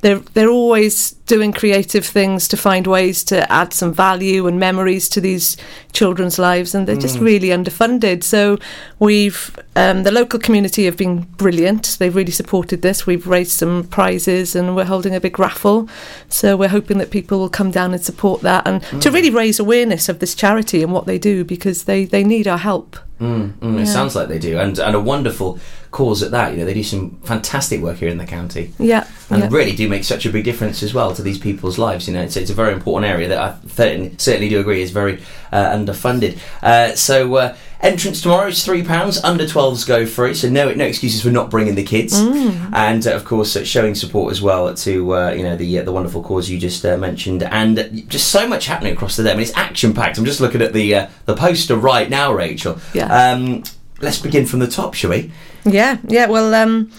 they're 0.00 0.20
they're 0.20 0.48
always 0.48 1.16
doing 1.28 1.52
creative 1.52 2.04
things 2.04 2.48
to 2.48 2.56
find 2.56 2.86
ways 2.86 3.22
to 3.24 3.36
add 3.52 3.72
some 3.72 3.92
value 3.92 4.46
and 4.48 4.58
memories 4.58 5.08
to 5.10 5.20
these 5.20 5.56
children's 5.92 6.38
lives, 6.38 6.74
and 6.74 6.88
they're 6.88 6.96
just 6.96 7.18
Mm. 7.18 7.24
really 7.24 7.48
underfunded. 7.48 8.24
So 8.24 8.58
we've 8.98 9.54
um, 9.76 10.02
the 10.02 10.10
local 10.10 10.40
community 10.40 10.86
have 10.86 10.96
been 10.96 11.20
brilliant. 11.36 11.96
They've 12.00 12.14
really 12.16 12.32
supported 12.32 12.82
this. 12.82 13.06
We've 13.06 13.26
raised 13.28 13.52
some 13.52 13.84
prizes, 13.84 14.56
and 14.56 14.74
we're 14.74 14.84
holding 14.86 15.14
a 15.14 15.20
big 15.20 15.38
raffle. 15.38 15.88
So 16.28 16.56
we're 16.56 16.68
hoping 16.78 16.98
that 16.98 17.10
people 17.12 17.38
will 17.38 17.48
come 17.48 17.70
down 17.70 17.92
and 17.94 18.02
support 18.04 18.40
that, 18.42 18.66
and 18.66 18.82
to 19.02 19.08
Mm. 19.10 19.14
really 19.14 19.30
raise 19.30 19.60
awareness 19.60 20.08
of 20.08 20.18
this 20.18 20.34
charity 20.34 20.82
and 20.82 20.92
what 20.92 21.06
they 21.06 21.18
do 21.18 21.44
because 21.44 21.84
they 21.84 22.04
they 22.06 22.24
need 22.24 22.48
our 22.48 22.58
help. 22.58 22.96
Mm, 23.20 23.52
mm, 23.60 23.80
It 23.80 23.86
sounds 23.88 24.14
like 24.14 24.28
they 24.28 24.38
do, 24.38 24.58
and 24.58 24.78
and 24.78 24.94
a 24.96 25.00
wonderful 25.00 25.58
cause 25.90 26.22
at 26.22 26.30
that. 26.30 26.52
You 26.52 26.58
know, 26.58 26.64
they 26.66 26.74
do 26.74 26.84
some 26.84 27.16
fantastic 27.24 27.80
work 27.80 27.98
here 27.98 28.08
in 28.08 28.18
the 28.18 28.24
county. 28.26 28.72
Yeah, 28.78 29.04
and 29.30 29.42
yeah. 29.42 29.48
really 29.50 29.74
do 29.74 29.88
make 29.88 30.04
such 30.04 30.24
a 30.26 30.30
big 30.30 30.44
difference 30.44 30.82
as 30.84 30.94
well 30.94 31.12
to 31.18 31.22
these 31.22 31.38
people's 31.38 31.78
lives. 31.78 32.08
You 32.08 32.14
know, 32.14 32.22
it's, 32.22 32.36
it's 32.36 32.50
a 32.50 32.54
very 32.54 32.72
important 32.72 33.10
area 33.10 33.28
that 33.28 33.38
I 33.38 33.56
certainly, 33.68 34.48
do 34.48 34.60
agree 34.60 34.80
is 34.80 34.90
very 34.90 35.20
uh, 35.52 35.76
underfunded. 35.76 36.38
Uh, 36.62 36.94
so 36.94 37.34
uh, 37.34 37.56
entrance 37.80 38.20
tomorrow 38.20 38.48
is 38.48 38.64
three 38.64 38.82
pounds. 38.82 39.22
Under 39.22 39.44
12s 39.44 39.86
go 39.86 40.06
free. 40.06 40.34
So 40.34 40.48
no 40.48 40.72
no 40.72 40.84
excuses 40.84 41.22
for 41.22 41.30
not 41.30 41.50
bringing 41.50 41.74
the 41.74 41.84
kids. 41.84 42.14
Mm. 42.14 42.70
And 42.72 43.06
uh, 43.06 43.14
of 43.14 43.24
course, 43.24 43.56
uh, 43.56 43.64
showing 43.64 43.94
support 43.94 44.32
as 44.32 44.42
well 44.42 44.74
to 44.74 45.14
uh, 45.14 45.30
you 45.32 45.42
know 45.42 45.56
the 45.56 45.80
uh, 45.80 45.82
the 45.82 45.92
wonderful 45.92 46.22
cause 46.22 46.48
you 46.48 46.58
just 46.58 46.84
uh, 46.84 46.96
mentioned, 46.96 47.42
and 47.42 48.08
just 48.08 48.28
so 48.28 48.46
much 48.46 48.66
happening 48.66 48.92
across 48.92 49.16
the 49.16 49.24
day. 49.24 49.30
I 49.30 49.34
mean, 49.34 49.42
it's 49.42 49.56
action 49.56 49.94
packed. 49.94 50.18
I'm 50.18 50.24
just 50.24 50.40
looking 50.40 50.62
at 50.62 50.72
the 50.72 50.94
uh, 50.94 51.08
the 51.26 51.34
poster 51.34 51.76
right 51.76 52.08
now, 52.08 52.32
Rachel. 52.32 52.78
Yeah. 52.94 53.06
Um, 53.06 53.64
let's 54.00 54.18
begin 54.18 54.46
from 54.46 54.60
the 54.60 54.68
top, 54.68 54.94
shall 54.94 55.10
we? 55.10 55.32
Yeah, 55.64 55.98
yeah. 56.06 56.26
Well, 56.26 56.54
um, 56.54 56.90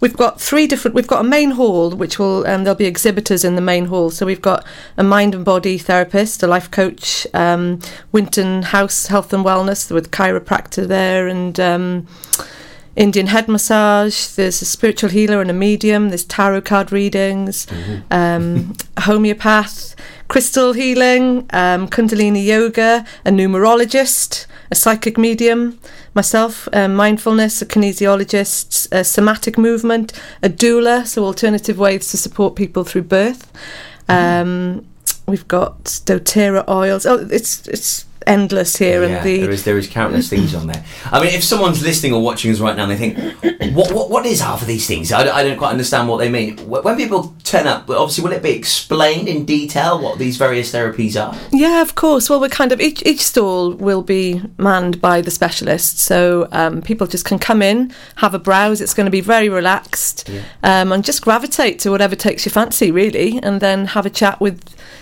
we've 0.00 0.16
got 0.16 0.40
three 0.40 0.66
different. 0.66 0.94
We've 0.94 1.06
got 1.06 1.24
a 1.24 1.28
main 1.28 1.52
hall, 1.52 1.90
which 1.90 2.18
will 2.18 2.46
um, 2.46 2.64
there'll 2.64 2.76
be 2.76 2.86
exhibitors 2.86 3.44
in 3.44 3.54
the 3.54 3.60
main 3.60 3.86
hall. 3.86 4.10
So 4.10 4.26
we've 4.26 4.42
got 4.42 4.64
a 4.96 5.04
mind 5.04 5.34
and 5.34 5.44
body 5.44 5.78
therapist, 5.78 6.42
a 6.42 6.46
life 6.46 6.70
coach, 6.70 7.26
um, 7.34 7.80
Winton 8.12 8.62
House 8.62 9.06
Health 9.06 9.32
and 9.32 9.44
Wellness 9.44 9.90
with 9.90 10.10
chiropractor 10.10 10.86
there, 10.86 11.28
and. 11.28 11.58
Um, 11.58 12.06
Indian 12.96 13.28
head 13.28 13.46
massage. 13.46 14.26
There's 14.26 14.60
a 14.60 14.64
spiritual 14.64 15.10
healer 15.10 15.40
and 15.40 15.48
a 15.48 15.54
medium. 15.54 16.08
There's 16.08 16.24
tarot 16.24 16.62
card 16.62 16.90
readings, 16.90 17.68
um, 18.10 18.74
a 18.96 19.02
homeopath, 19.02 19.94
crystal 20.26 20.72
healing, 20.72 21.46
um, 21.50 21.86
Kundalini 21.88 22.44
yoga, 22.44 23.06
a 23.24 23.30
numerologist, 23.30 24.46
a 24.70 24.74
psychic 24.74 25.18
medium, 25.18 25.78
myself, 26.14 26.68
um, 26.72 26.94
mindfulness, 26.94 27.62
a 27.62 27.66
kinesiologist, 27.66 28.88
a 28.92 29.04
somatic 29.04 29.56
movement, 29.56 30.12
a 30.42 30.48
doula, 30.48 31.06
so 31.06 31.24
alternative 31.24 31.78
ways 31.78 32.10
to 32.10 32.16
support 32.16 32.56
people 32.56 32.84
through 32.84 33.02
birth. 33.02 33.52
Um, 34.08 34.86
we've 35.26 35.46
got 35.48 35.84
doTERRA 35.84 36.68
oils. 36.68 37.06
Oh, 37.06 37.26
it's 37.30 37.66
it's 37.68 38.04
endless 38.26 38.76
here, 38.76 39.02
Yeah, 39.04 39.16
and 39.18 39.26
the 39.26 39.40
there 39.42 39.50
is 39.50 39.64
there 39.64 39.78
is 39.78 39.86
countless 39.88 40.28
things 40.28 40.54
on 40.54 40.66
there. 40.66 40.84
I 41.10 41.20
mean, 41.22 41.32
if 41.34 41.42
someone's 41.44 41.82
listening 41.82 42.12
or 42.12 42.22
watching 42.22 42.50
us 42.52 42.60
right 42.60 42.76
now, 42.76 42.84
and 42.88 42.92
they 42.92 42.96
think, 43.12 43.74
what 43.74 43.92
what, 43.92 44.10
what 44.10 44.26
is 44.26 44.40
half 44.40 44.60
of 44.62 44.68
these 44.68 44.86
things? 44.86 45.12
I, 45.12 45.24
don't- 45.24 45.34
I 45.34 45.42
don't 45.42 45.56
quite 45.58 45.70
understand 45.70 46.08
what 46.08 46.18
they 46.18 46.28
mean. 46.28 46.56
When 46.68 46.96
people 46.96 47.34
turn 47.44 47.66
up, 47.66 47.88
obviously, 47.88 48.24
will 48.24 48.32
it 48.32 48.42
be 48.42 48.50
explained 48.50 49.28
in 49.28 49.44
detail 49.44 50.00
what 50.00 50.18
these 50.18 50.36
various 50.36 50.72
therapies 50.72 51.14
are? 51.20 51.36
Yeah, 51.52 51.80
of 51.82 51.94
course. 51.94 52.28
Well, 52.28 52.40
we're 52.40 52.48
kind 52.48 52.72
of 52.72 52.80
each 52.80 53.02
each 53.06 53.20
stall 53.22 53.72
will 53.74 54.02
be 54.02 54.42
manned 54.58 55.00
by 55.00 55.20
the 55.20 55.30
specialist, 55.30 55.98
so 55.98 56.48
um, 56.52 56.82
people 56.82 57.06
just 57.06 57.24
can 57.24 57.38
come 57.38 57.62
in, 57.62 57.92
have 58.16 58.34
a 58.34 58.38
browse. 58.38 58.80
It's 58.80 58.94
going 58.94 59.06
to 59.06 59.10
be 59.10 59.20
very 59.20 59.48
relaxed, 59.48 60.28
um, 60.62 60.92
and 60.92 61.04
just 61.04 61.22
gravitate 61.22 61.78
to 61.80 61.90
whatever 61.90 62.16
takes 62.16 62.44
your 62.44 62.52
fancy, 62.52 62.90
really, 62.90 63.38
and 63.42 63.60
then 63.60 63.86
have 63.86 64.06
a 64.06 64.10
chat 64.10 64.40
with 64.40 64.60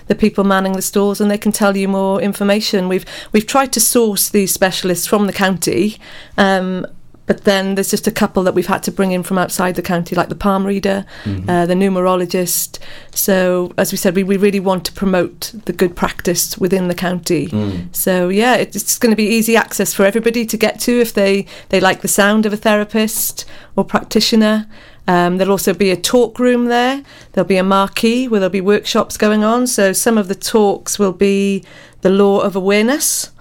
the 0.08 0.14
people 0.14 0.44
manning 0.44 0.72
the 0.74 0.82
stalls, 0.82 1.20
and 1.20 1.30
they 1.30 1.38
can 1.38 1.50
tell 1.52 1.76
you 1.76 1.88
more 1.88 2.20
information. 2.20 2.88
We've 2.88 3.05
we've 3.32 3.46
tried 3.46 3.72
to 3.72 3.80
source 3.80 4.28
these 4.28 4.52
specialists 4.52 5.06
from 5.06 5.26
the 5.26 5.32
county. 5.32 5.98
Um, 6.36 6.86
but 7.26 7.42
then 7.42 7.74
there's 7.74 7.90
just 7.90 8.06
a 8.06 8.12
couple 8.12 8.44
that 8.44 8.54
we've 8.54 8.68
had 8.68 8.84
to 8.84 8.92
bring 8.92 9.10
in 9.10 9.24
from 9.24 9.36
outside 9.36 9.74
the 9.74 9.82
county, 9.82 10.14
like 10.14 10.28
the 10.28 10.36
palm 10.36 10.64
reader, 10.64 11.04
Mhm. 11.24 11.48
uh, 11.50 11.66
the 11.66 11.74
numerologist. 11.74 12.78
So, 13.12 13.72
as 13.76 13.90
we 13.90 13.98
said, 13.98 14.14
we, 14.14 14.22
we 14.22 14.36
really 14.36 14.60
want 14.60 14.84
to 14.84 14.92
promote 14.92 15.52
the 15.64 15.72
good 15.72 15.96
practice 15.96 16.56
within 16.56 16.86
the 16.86 16.94
county. 16.94 17.48
Mm. 17.48 17.88
So, 17.90 18.28
yeah, 18.28 18.54
it, 18.54 18.76
it's 18.76 18.96
going 18.98 19.10
to 19.10 19.16
be 19.16 19.26
easy 19.26 19.56
access 19.56 19.92
for 19.92 20.04
everybody 20.04 20.46
to 20.46 20.56
get 20.56 20.78
to 20.80 21.00
if 21.00 21.12
they, 21.14 21.46
they 21.70 21.80
like 21.80 22.02
the 22.02 22.08
sound 22.08 22.46
of 22.46 22.52
a 22.52 22.56
therapist 22.56 23.44
or 23.74 23.84
practitioner. 23.84 24.68
Um, 25.08 25.38
there'll 25.38 25.52
also 25.52 25.74
be 25.74 25.90
a 25.90 25.96
talk 25.96 26.38
room 26.38 26.66
there. 26.66 27.02
There'll 27.32 27.46
be 27.48 27.56
a 27.56 27.64
marquee 27.64 28.28
where 28.28 28.38
there'll 28.38 28.50
be 28.52 28.60
workshops 28.60 29.16
going 29.16 29.42
on. 29.42 29.66
So, 29.66 29.92
some 29.92 30.16
of 30.16 30.28
the 30.28 30.34
talks 30.36 30.96
will 30.98 31.12
be 31.12 31.64
The 32.06 32.12
Law 32.12 32.38
of 32.38 32.54
Awareness 32.54 33.32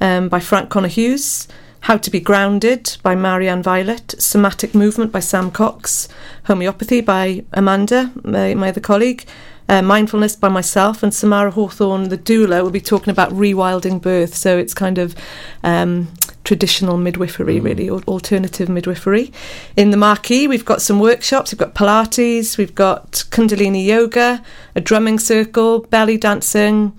um, 0.00 0.30
by 0.30 0.40
Frank 0.40 0.70
Connor 0.70 0.88
Hughes. 0.88 1.46
How 1.80 1.98
to 1.98 2.10
Be 2.10 2.20
Grounded 2.20 2.96
by 3.02 3.14
Marianne 3.14 3.62
Violet, 3.62 4.14
Somatic 4.18 4.74
Movement 4.74 5.12
by 5.12 5.20
Sam 5.20 5.50
Cox, 5.50 6.08
Homeopathy 6.44 7.02
by 7.02 7.44
Amanda, 7.52 8.12
my, 8.22 8.54
my 8.54 8.70
other 8.70 8.80
colleague, 8.80 9.26
uh, 9.68 9.82
Mindfulness 9.82 10.36
by 10.36 10.48
myself, 10.48 11.02
and 11.02 11.12
Samara 11.12 11.50
Hawthorne, 11.50 12.08
the 12.08 12.16
doula, 12.16 12.62
will 12.62 12.70
be 12.70 12.80
talking 12.80 13.10
about 13.10 13.30
rewilding 13.32 14.00
birth. 14.00 14.34
So 14.34 14.56
it's 14.56 14.72
kind 14.72 14.96
of 14.96 15.14
um, 15.62 16.08
traditional 16.44 16.96
midwifery, 16.96 17.60
really, 17.60 17.90
or 17.90 18.00
alternative 18.08 18.70
midwifery. 18.70 19.34
In 19.76 19.90
the 19.90 19.98
marquee, 19.98 20.48
we've 20.48 20.64
got 20.64 20.80
some 20.80 20.98
workshops. 20.98 21.52
We've 21.52 21.58
got 21.58 21.74
Pilates, 21.74 22.56
we've 22.56 22.74
got 22.74 23.26
Kundalini 23.28 23.84
yoga, 23.84 24.42
a 24.74 24.80
drumming 24.80 25.18
circle, 25.18 25.80
belly 25.80 26.16
dancing 26.16 26.98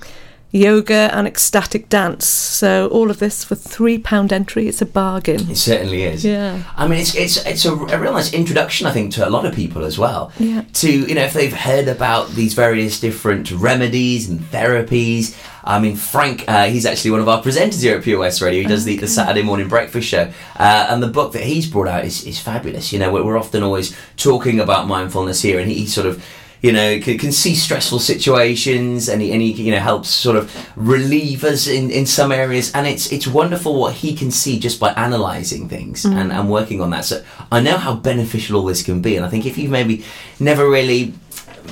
yoga, 0.51 1.09
and 1.13 1.27
ecstatic 1.27 1.89
dance. 1.89 2.25
So 2.25 2.87
all 2.87 3.11
of 3.11 3.19
this 3.19 3.43
for 3.43 3.55
three 3.55 3.97
pound 3.97 4.31
entry. 4.31 4.67
It's 4.67 4.81
a 4.81 4.85
bargain. 4.85 5.49
It 5.49 5.57
certainly 5.57 6.03
is. 6.03 6.23
Yeah. 6.23 6.63
I 6.75 6.87
mean, 6.87 6.99
it's 6.99 7.15
it's 7.15 7.45
it's 7.45 7.65
a, 7.65 7.73
a 7.73 7.99
real 7.99 8.13
nice 8.13 8.33
introduction, 8.33 8.87
I 8.87 8.91
think, 8.91 9.13
to 9.13 9.27
a 9.27 9.29
lot 9.29 9.45
of 9.45 9.53
people 9.53 9.83
as 9.83 9.97
well. 9.97 10.31
Yeah. 10.39 10.63
To 10.73 10.91
you 10.91 11.15
know, 11.15 11.23
if 11.23 11.33
they've 11.33 11.53
heard 11.53 11.87
about 11.87 12.31
these 12.31 12.53
various 12.53 12.99
different 12.99 13.51
remedies 13.51 14.29
and 14.29 14.39
therapies. 14.39 15.37
I 15.67 15.79
mean, 15.79 15.95
Frank, 15.95 16.45
uh, 16.47 16.65
he's 16.67 16.85
actually 16.85 17.09
one 17.09 17.21
of 17.21 17.27
our 17.27 17.41
presenters 17.41 17.81
here 17.81 17.97
at 17.97 18.03
Pure 18.03 18.19
West 18.19 18.39
Radio. 18.39 18.61
He 18.61 18.67
does 18.67 18.85
the, 18.85 18.97
the 18.97 19.07
Saturday 19.07 19.41
morning 19.41 19.67
breakfast 19.67 20.07
show, 20.07 20.31
uh, 20.57 20.87
and 20.91 21.01
the 21.01 21.07
book 21.07 21.33
that 21.33 21.41
he's 21.41 21.67
brought 21.67 21.87
out 21.87 22.05
is, 22.05 22.23
is 22.23 22.39
fabulous. 22.39 22.93
You 22.93 22.99
know, 22.99 23.11
we're, 23.11 23.25
we're 23.25 23.37
often 23.37 23.63
always 23.63 23.97
talking 24.15 24.59
about 24.59 24.87
mindfulness 24.87 25.41
here, 25.41 25.57
and 25.57 25.67
he, 25.67 25.79
he 25.79 25.87
sort 25.87 26.05
of 26.05 26.23
you 26.65 26.71
know, 26.71 26.89
can, 27.05 27.17
can 27.23 27.31
see 27.31 27.53
stressful 27.55 27.99
situations 27.99 29.07
and 29.09 29.21
he, 29.21 29.31
and 29.33 29.41
he, 29.41 29.51
you 29.67 29.71
know, 29.75 29.79
helps 29.91 30.09
sort 30.09 30.35
of 30.41 30.45
relieve 30.75 31.43
us 31.43 31.67
in, 31.67 31.91
in 31.91 32.05
some 32.05 32.31
areas. 32.31 32.71
And 32.75 32.87
it's, 32.87 33.05
it's 33.15 33.27
wonderful 33.27 33.71
what 33.81 33.93
he 34.03 34.15
can 34.15 34.31
see 34.31 34.55
just 34.59 34.79
by 34.79 34.89
analysing 35.05 35.69
things 35.69 36.05
Mm. 36.05 36.15
and, 36.19 36.31
and 36.31 36.49
working 36.49 36.79
on 36.81 36.89
that. 36.91 37.05
So 37.05 37.23
I 37.51 37.59
know 37.67 37.77
how 37.77 37.93
beneficial 38.11 38.53
all 38.57 38.65
this 38.65 38.83
can 38.83 38.99
be. 39.01 39.15
And 39.17 39.25
I 39.25 39.29
think 39.29 39.45
if 39.45 39.57
you've 39.57 39.71
maybe 39.79 39.95
never 40.39 40.63
really 40.77 41.13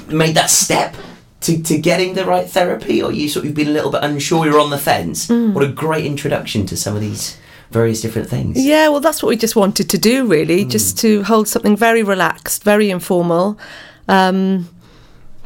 made 0.07 0.35
that 0.35 0.49
step 0.49 0.95
to, 1.45 1.51
to 1.69 1.77
getting 1.77 2.13
the 2.13 2.25
right 2.25 2.47
therapy 2.57 3.01
or 3.03 3.11
you 3.11 3.27
sort 3.29 3.45
of 3.45 3.53
been 3.53 3.67
a 3.67 3.71
little 3.77 3.91
bit 3.91 4.03
unsure, 4.03 4.45
you're 4.45 4.59
on 4.59 4.69
the 4.69 4.77
fence, 4.91 5.27
Mm. 5.27 5.53
what 5.53 5.63
a 5.63 5.67
great 5.85 6.05
introduction 6.05 6.65
to 6.67 6.75
some 6.77 6.95
of 6.95 7.01
these 7.01 7.37
various 7.71 8.01
different 8.01 8.29
things. 8.29 8.57
Yeah, 8.63 8.89
well, 8.89 9.01
that's 9.01 9.21
what 9.23 9.29
we 9.29 9.37
just 9.37 9.55
wanted 9.55 9.89
to 9.89 9.97
do, 9.97 10.15
really, 10.27 10.65
just 10.65 10.97
to 10.99 11.23
hold 11.23 11.47
something 11.47 11.75
very 11.75 12.03
relaxed, 12.03 12.63
very 12.63 12.89
informal. 12.91 13.57
Um, 14.07 14.67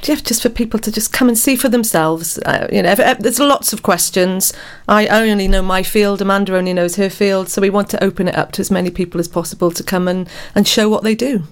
yeah, 0.04 0.16
just 0.16 0.41
for 0.41 0.50
people 0.50 0.80
to 0.80 0.91
just 0.91 1.12
come 1.12 1.28
and 1.28 1.38
see 1.38 1.56
for 1.56 1.70
themselves. 1.70 2.38
Uh, 2.39 2.68
you 2.72 2.82
know, 2.84 2.91
if- 2.91 3.00
if- 3.00 3.20
there's 3.20 3.39
lots 3.39 3.74
of 3.74 3.84
questions. 3.84 4.54
I 4.88 5.08
only 5.08 5.48
know 5.48 5.62
my 5.62 5.84
field. 5.84 6.22
Amanda 6.22 6.56
only 6.56 6.74
knows 6.74 6.95
her 6.95 7.10
field. 7.10 7.50
So 7.50 7.62
we 7.62 7.70
want 7.70 7.89
to 7.89 8.04
open 8.04 8.28
it 8.28 8.36
up 8.38 8.52
to 8.54 8.62
as 8.62 8.72
many 8.72 8.89
people 8.89 9.20
as 9.20 9.28
possible 9.28 9.72
to 9.72 9.84
come 9.84 10.08
and, 10.08 10.30
and 10.56 10.68
show 10.68 10.88
what 10.89 11.04
they 11.04 11.16
do. 11.16 11.43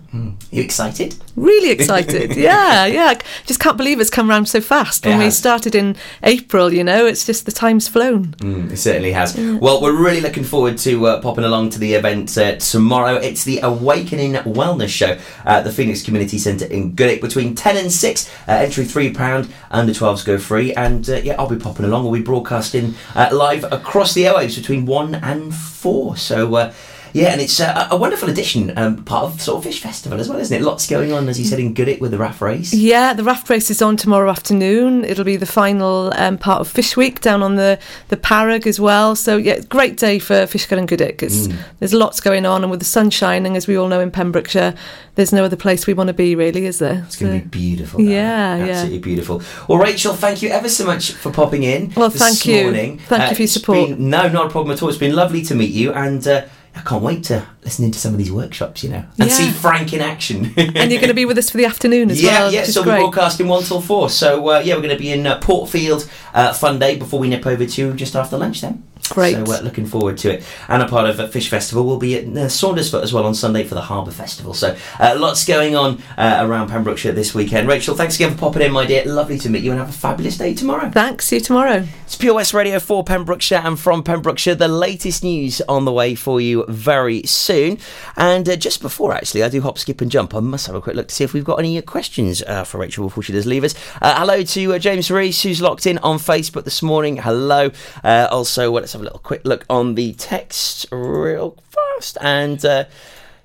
You 0.49 0.61
excited? 0.61 1.15
Really 1.35 1.69
excited. 1.71 2.37
yeah, 2.37 2.85
yeah. 2.85 3.15
Just 3.45 3.59
can't 3.59 3.75
believe 3.75 3.99
it's 3.99 4.09
come 4.09 4.29
around 4.29 4.45
so 4.47 4.61
fast. 4.61 5.05
It 5.05 5.09
When 5.09 5.19
we 5.19 5.29
started 5.29 5.75
in 5.75 5.97
April, 6.23 6.71
you 6.73 6.85
know, 6.85 7.05
it's 7.05 7.25
just 7.25 7.45
the 7.45 7.51
time's 7.51 7.89
flown. 7.89 8.27
Mm, 8.39 8.71
it 8.71 8.77
certainly 8.77 9.11
has. 9.11 9.35
Well, 9.37 9.81
we're 9.81 9.91
really 9.91 10.21
looking 10.21 10.45
forward 10.45 10.77
to 10.79 11.05
uh, 11.07 11.19
popping 11.21 11.43
along 11.43 11.71
to 11.71 11.79
the 11.79 11.95
event 11.95 12.37
uh, 12.37 12.55
tomorrow. 12.55 13.15
It's 13.15 13.43
the 13.43 13.59
Awakening 13.59 14.33
Wellness 14.35 14.87
Show 14.87 15.17
at 15.43 15.63
the 15.65 15.71
Phoenix 15.71 16.01
Community 16.01 16.37
Centre 16.37 16.65
in 16.67 16.91
Goodwick 16.95 17.19
between 17.19 17.53
10 17.53 17.75
and 17.75 17.91
6. 17.91 18.29
Uh, 18.47 18.53
entry 18.53 18.85
£3, 18.85 19.51
under 19.71 19.93
12s 19.93 20.25
go 20.25 20.37
free. 20.37 20.73
And 20.73 21.09
uh, 21.09 21.15
yeah, 21.17 21.35
I'll 21.37 21.49
be 21.49 21.57
popping 21.57 21.85
along. 21.85 22.03
We'll 22.03 22.19
be 22.19 22.21
broadcasting 22.21 22.95
uh, 23.15 23.29
live 23.31 23.63
across 23.71 24.13
the 24.13 24.23
airwaves 24.23 24.55
between 24.55 24.85
1 24.85 25.15
and 25.15 25.53
4. 25.53 26.17
So. 26.17 26.71
Uh, 27.15 27.19
yeah, 27.21 27.29
and 27.29 27.41
it's 27.41 27.59
uh, 27.59 27.87
a 27.91 27.95
wonderful 27.97 28.29
addition, 28.29 28.77
um, 28.77 29.03
part 29.05 29.23
of 29.25 29.41
sort 29.41 29.57
of 29.59 29.63
Fish 29.63 29.81
Festival 29.81 30.19
as 30.19 30.27
well, 30.29 30.39
isn't 30.39 30.55
it? 30.55 30.63
Lots 30.63 30.87
going 30.87 31.13
on, 31.13 31.29
as 31.29 31.39
you 31.39 31.45
said, 31.45 31.59
in 31.59 31.73
Goodwick 31.73 32.01
with 32.01 32.11
the 32.11 32.17
raft 32.17 32.41
race. 32.41 32.73
Yeah, 32.73 33.13
the 33.13 33.23
raft 33.23 33.49
race 33.49 33.71
is 33.71 33.81
on 33.81 33.95
tomorrow 33.97 34.29
afternoon. 34.29 35.05
It'll 35.05 35.23
be 35.25 35.37
the 35.37 35.45
final 35.45 36.11
um, 36.15 36.37
part 36.37 36.61
of 36.61 36.67
Fish 36.67 36.97
Week 36.97 37.21
down 37.21 37.41
on 37.41 37.55
the 37.55 37.79
the 38.09 38.17
Parrog 38.17 38.67
as 38.67 38.79
well. 38.79 39.15
So 39.15 39.37
yeah, 39.37 39.59
great 39.61 39.97
day 39.97 40.19
for 40.19 40.45
Fishguard 40.45 40.77
and 40.79 40.87
Goodwick. 40.87 41.23
It's, 41.23 41.45
Mm. 41.45 41.55
There's 41.79 41.93
lots 41.93 42.19
going 42.21 42.45
on, 42.45 42.63
and 42.63 42.71
with 42.71 42.79
the 42.79 42.85
sun 42.85 43.09
shining, 43.11 43.55
as 43.55 43.67
we 43.67 43.77
all 43.77 43.87
know 43.87 43.99
in 43.99 44.09
Pembrokeshire, 44.09 44.73
there's 45.15 45.31
no 45.33 45.43
other 45.45 45.55
place 45.55 45.85
we 45.85 45.93
want 45.93 46.07
to 46.07 46.13
be, 46.13 46.33
really, 46.35 46.65
is 46.65 46.79
there? 46.79 47.03
It's 47.05 47.17
going 47.17 47.39
to 47.39 47.45
be 47.47 47.49
beautiful. 47.59 48.01
Yeah, 48.01 48.55
yeah. 48.55 48.65
Absolutely 48.71 48.99
beautiful. 48.99 49.41
Well, 49.67 49.77
Rachel, 49.77 50.13
thank 50.13 50.41
you 50.41 50.49
ever 50.49 50.67
so 50.69 50.85
much 50.85 51.11
for 51.11 51.31
popping 51.31 51.63
in. 51.63 51.93
Well, 51.95 52.09
this 52.09 52.21
thank 52.21 52.45
you. 52.45 52.63
Morning. 52.63 52.97
Thank 52.99 53.29
you 53.29 53.35
for 53.35 53.41
your 53.43 53.47
support. 53.47 53.89
been- 53.89 54.09
no, 54.09 54.27
not 54.29 54.47
a 54.47 54.49
problem 54.49 54.73
at 54.75 54.81
all. 54.81 54.89
It's 54.89 54.97
been 54.97 55.15
lovely 55.15 55.41
to 55.43 55.55
meet 55.55 55.71
you, 55.71 55.93
and 55.93 56.25
uh, 56.27 56.43
I 56.75 56.81
can't 56.81 57.01
wait 57.03 57.23
to 57.25 57.45
listen 57.63 57.85
into 57.85 57.97
some 57.99 58.11
of 58.13 58.17
these 58.17 58.31
workshops. 58.31 58.83
You 58.83 58.89
know, 58.91 59.05
and 59.19 59.29
Yeah. 59.29 59.33
see 59.33 59.51
Frank 59.51 59.93
in 59.93 60.01
action. 60.01 60.53
and 60.57 60.91
you're 60.91 61.01
going 61.01 61.07
to 61.07 61.13
be 61.13 61.25
with 61.25 61.37
us 61.37 61.49
for 61.49 61.57
the 61.57 61.65
afternoon 61.65 62.11
as 62.11 62.21
yeah, 62.21 62.39
well. 62.41 62.53
yeah. 62.53 62.61
is 62.63 62.73
So 62.73 62.81
we're 62.83 62.97
broadcasting 62.99 63.47
one 63.47 63.63
till 63.63 63.81
four. 63.81 64.09
So 64.09 64.49
uh, 64.49 64.59
yeah, 64.59 64.75
we're 64.75 64.81
going 64.81 64.95
to 64.95 65.01
be 65.01 65.11
in 65.11 65.25
uh, 65.25 65.39
Portfield 65.39 66.09
uh, 66.33 66.53
Fun 66.53 66.79
Day 66.79 66.97
before 66.97 67.19
we 67.19 67.29
nip 67.29 67.45
over 67.45 67.65
to 67.65 67.93
just 67.93 68.15
after 68.15 68.37
lunch. 68.37 68.61
Then. 68.61 68.83
Great. 69.07 69.33
So 69.33 69.53
uh, 69.53 69.61
looking 69.61 69.85
forward 69.85 70.17
to 70.19 70.33
it. 70.33 70.43
And 70.67 70.81
a 70.81 70.87
part 70.87 71.09
of 71.09 71.19
uh, 71.19 71.27
Fish 71.27 71.49
Festival 71.49 71.85
will 71.85 71.97
be 71.97 72.15
at 72.15 72.23
uh, 72.25 72.49
Saundersfoot 72.49 73.03
as 73.03 73.13
well 73.13 73.25
on 73.25 73.35
Sunday 73.35 73.63
for 73.63 73.75
the 73.75 73.81
Harbour 73.81 74.11
Festival. 74.11 74.53
So 74.53 74.75
uh, 74.99 75.15
lots 75.17 75.45
going 75.45 75.75
on 75.75 76.01
uh, 76.17 76.39
around 76.41 76.69
Pembrokeshire 76.69 77.11
this 77.11 77.33
weekend. 77.33 77.67
Rachel, 77.67 77.95
thanks 77.95 78.15
again 78.15 78.31
for 78.31 78.37
popping 78.37 78.63
in, 78.63 78.71
my 78.71 78.85
dear. 78.85 79.05
Lovely 79.05 79.37
to 79.39 79.49
meet 79.49 79.63
you 79.63 79.71
and 79.71 79.79
have 79.79 79.89
a 79.89 79.93
fabulous 79.93 80.37
day 80.37 80.53
tomorrow. 80.53 80.89
Thanks. 80.89 81.27
See 81.27 81.37
you 81.37 81.41
tomorrow. 81.41 81.87
It's 82.05 82.15
Pure 82.15 82.35
West 82.35 82.53
Radio 82.53 82.79
for 82.79 83.03
Pembrokeshire 83.03 83.61
and 83.63 83.79
from 83.79 84.03
Pembrokeshire. 84.03 84.55
The 84.55 84.67
latest 84.67 85.23
news 85.23 85.61
on 85.67 85.85
the 85.85 85.91
way 85.91 86.15
for 86.15 86.39
you 86.39 86.65
very 86.67 87.23
soon. 87.23 87.77
And 88.15 88.47
uh, 88.47 88.55
just 88.55 88.81
before, 88.81 89.13
actually, 89.13 89.43
I 89.43 89.49
do 89.49 89.61
hop, 89.61 89.77
skip, 89.77 90.01
and 90.01 90.11
jump. 90.11 90.33
I 90.35 90.39
must 90.39 90.67
have 90.67 90.75
a 90.75 90.81
quick 90.81 90.95
look 90.95 91.07
to 91.07 91.15
see 91.15 91.23
if 91.23 91.33
we've 91.33 91.43
got 91.43 91.59
any 91.59 91.81
questions 91.81 92.41
uh, 92.43 92.63
for 92.63 92.79
Rachel 92.79 93.05
before 93.05 93.23
she 93.23 93.33
does 93.33 93.45
leave 93.45 93.63
us. 93.63 93.75
Uh, 94.01 94.17
hello 94.19 94.43
to 94.43 94.73
uh, 94.73 94.79
James 94.79 95.11
Reese, 95.11 95.41
who's 95.43 95.61
locked 95.61 95.85
in 95.85 95.97
on 95.99 96.17
Facebook 96.17 96.63
this 96.63 96.81
morning. 96.81 97.17
Hello. 97.17 97.71
Uh, 98.03 98.27
also, 98.31 98.71
well, 98.71 98.81
let's 98.81 98.94
have 98.95 99.01
a 99.01 99.03
little 99.03 99.19
quick 99.19 99.41
look 99.43 99.65
on 99.69 99.95
the 99.95 100.13
text 100.13 100.85
real 100.91 101.57
fast. 101.69 102.17
And 102.21 102.63
uh, 102.63 102.85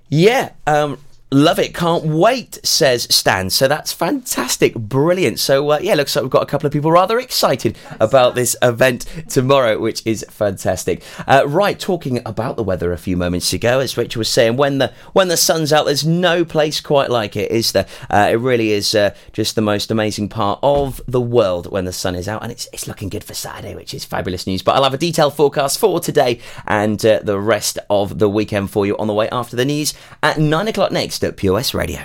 yeah, 0.08 0.52
um, 0.66 0.98
love 1.32 1.58
it. 1.58 1.74
Can't 1.74 2.04
wait, 2.04 2.58
says 2.64 3.06
Stan. 3.14 3.50
So 3.50 3.68
that's 3.68 3.92
fantastic. 3.92 4.74
Brilliant. 4.74 5.38
So, 5.38 5.70
uh, 5.70 5.78
yeah, 5.80 5.94
looks 5.94 6.16
like 6.16 6.22
we've 6.22 6.30
got 6.30 6.42
a 6.42 6.46
couple 6.46 6.66
of 6.66 6.72
people 6.72 6.90
rather 6.90 7.18
excited 7.18 7.78
about 8.00 8.34
this 8.34 8.56
event 8.62 9.06
tomorrow, 9.28 9.78
which 9.78 10.02
is 10.04 10.24
fantastic. 10.28 11.02
Uh, 11.26 11.44
right, 11.46 11.78
talking 11.78 12.20
about 12.26 12.56
the 12.56 12.64
weather 12.64 12.92
a 12.92 12.98
few 12.98 13.16
moments 13.16 13.52
ago, 13.52 13.80
as 13.80 13.96
Rachel 13.96 14.20
was 14.20 14.28
saying, 14.28 14.56
when 14.56 14.78
the 14.78 14.92
when 15.12 15.28
the 15.28 15.36
sun's 15.36 15.72
out, 15.72 15.86
there's 15.86 16.06
no 16.06 16.44
place 16.44 16.80
quite 16.80 17.10
like 17.10 17.36
it, 17.36 17.50
is 17.50 17.72
there? 17.72 17.86
Uh, 18.08 18.28
it 18.32 18.36
really 18.36 18.72
is 18.72 18.94
uh, 18.94 19.14
just 19.32 19.54
the 19.54 19.62
most 19.62 19.90
amazing 19.90 20.28
part 20.28 20.58
of 20.62 21.00
the 21.06 21.20
world 21.20 21.70
when 21.70 21.84
the 21.84 21.92
sun 21.92 22.14
is 22.14 22.28
out, 22.28 22.42
and 22.42 22.50
it's, 22.50 22.68
it's 22.72 22.88
looking 22.88 23.08
good 23.08 23.24
for 23.24 23.34
Saturday, 23.34 23.74
which 23.74 23.94
is 23.94 24.04
fabulous 24.04 24.46
news. 24.46 24.62
But 24.62 24.76
I'll 24.76 24.84
have 24.84 24.94
a 24.94 24.98
detailed 24.98 25.34
forecast 25.34 25.78
for 25.78 26.00
today 26.00 26.40
and 26.66 27.04
uh, 27.04 27.20
the 27.22 27.38
rest 27.38 27.78
of 27.88 28.18
the 28.18 28.28
weekend 28.28 28.70
for 28.70 28.86
you 28.86 28.96
on 28.96 29.06
the 29.06 29.14
way 29.14 29.28
after 29.30 29.56
the 29.56 29.64
news 29.64 29.94
at 30.22 30.38
9 30.38 30.68
o'clock 30.68 30.92
next 30.92 31.19
at 31.24 31.36
POS 31.36 31.74
Radio. 31.74 32.00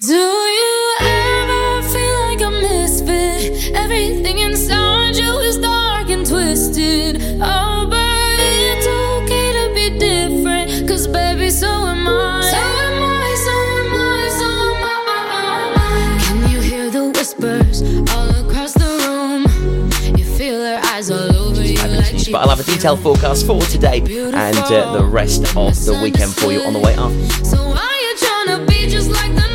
Do 0.00 0.14
you 0.14 0.96
ever 1.00 1.82
feel 1.88 2.20
like 2.28 2.40
a 2.40 2.50
misfit? 2.50 3.74
Everything 3.74 4.38
inside 4.38 5.16
you 5.16 5.38
is 5.40 5.58
dark 5.58 6.08
and 6.08 6.26
twisted. 6.26 7.20
Oh, 7.40 7.86
but 7.88 8.36
it's 8.40 8.86
okay 8.86 9.52
to 9.58 9.74
be 9.74 9.98
different. 9.98 10.88
Cause 10.88 11.06
baby, 11.06 11.50
so 11.50 11.68
am 11.68 12.08
I. 12.08 12.40
So 12.50 12.56
am 12.56 13.02
I, 13.02 13.34
so 13.46 13.54
am 13.80 13.94
I, 14.00 14.28
so 14.38 14.48
am 14.88 15.78
I. 15.78 16.18
Can 16.24 16.50
you 16.50 16.60
hear 16.60 16.90
the 16.90 17.10
whispers 17.10 17.82
all 18.12 18.30
across 18.44 18.72
the 18.72 18.88
room? 19.04 20.16
You 20.16 20.24
feel 20.24 20.60
her 20.60 20.80
eyes 20.86 21.10
all 21.10 21.36
over 21.36 21.62
you 21.62 21.76
like 21.76 22.14
But 22.32 22.38
I'll 22.42 22.48
have 22.48 22.60
a 22.60 22.64
detailed 22.64 23.00
forecast 23.00 23.46
for 23.46 23.60
today 23.62 24.00
and 24.00 24.56
uh, 24.56 24.92
the 24.92 25.04
rest 25.04 25.42
of 25.56 25.74
the 25.84 26.00
weekend 26.02 26.32
for 26.32 26.52
you 26.52 26.62
on 26.62 26.72
the 26.72 26.78
way 26.80 26.94
after. 26.94 27.44
So 27.44 27.68
why 27.68 27.99
tryna 28.46 28.66
be 28.66 28.86
just 28.86 29.10
like 29.10 29.34
the 29.34 29.49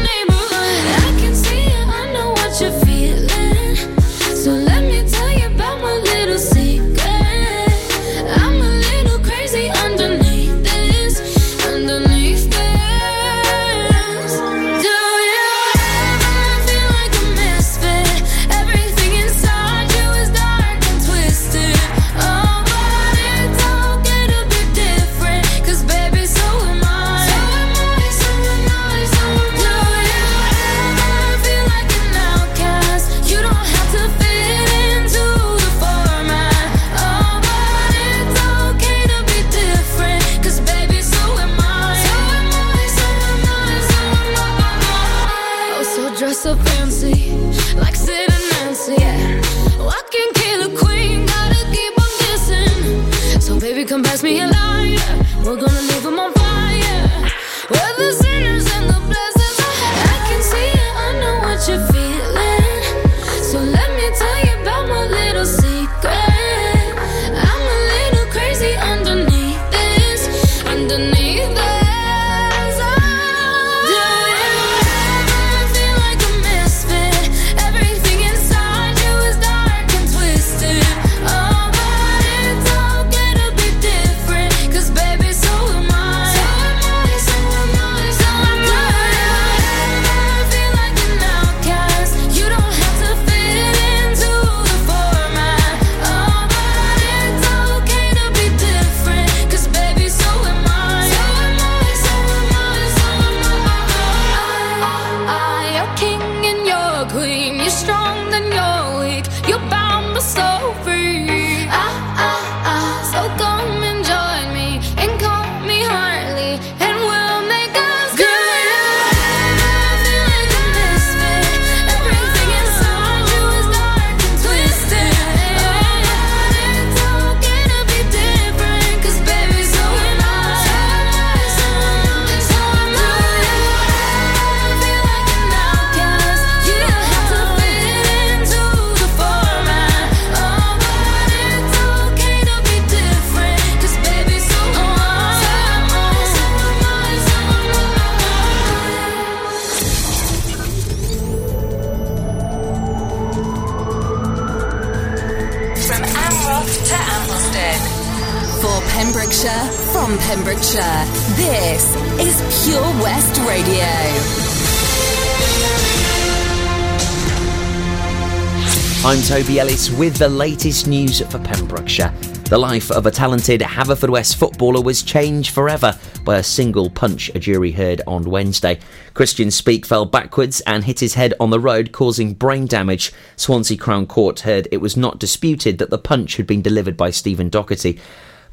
Toby 169.25 169.59
Ellis 169.59 169.89
with 169.89 170.17
the 170.17 170.29
latest 170.29 170.85
news 170.85 171.19
for 171.19 171.39
Pembrokeshire. 171.39 172.13
The 172.47 172.59
life 172.59 172.91
of 172.91 173.07
a 173.07 173.11
talented 173.11 173.59
Haverfordwest 173.59 174.35
footballer 174.35 174.81
was 174.81 175.01
changed 175.01 175.49
forever 175.49 175.97
by 176.23 176.37
a 176.37 176.43
single 176.43 176.91
punch 176.91 177.31
a 177.33 177.39
jury 177.39 177.71
heard 177.71 178.03
on 178.05 178.29
Wednesday. 178.29 178.77
Christian 179.15 179.49
Speak 179.49 179.83
fell 179.83 180.05
backwards 180.05 180.61
and 180.61 180.83
hit 180.83 180.99
his 180.99 181.15
head 181.15 181.33
on 181.39 181.49
the 181.49 181.59
road, 181.59 181.91
causing 181.91 182.35
brain 182.35 182.67
damage. 182.67 183.11
Swansea 183.35 183.79
Crown 183.79 184.05
Court 184.05 184.41
heard 184.41 184.67
it 184.71 184.77
was 184.77 184.95
not 184.95 185.17
disputed 185.17 185.79
that 185.79 185.89
the 185.89 185.97
punch 185.97 186.37
had 186.37 186.45
been 186.45 186.61
delivered 186.61 186.95
by 186.95 187.09
Stephen 187.09 187.49
Doherty 187.49 187.99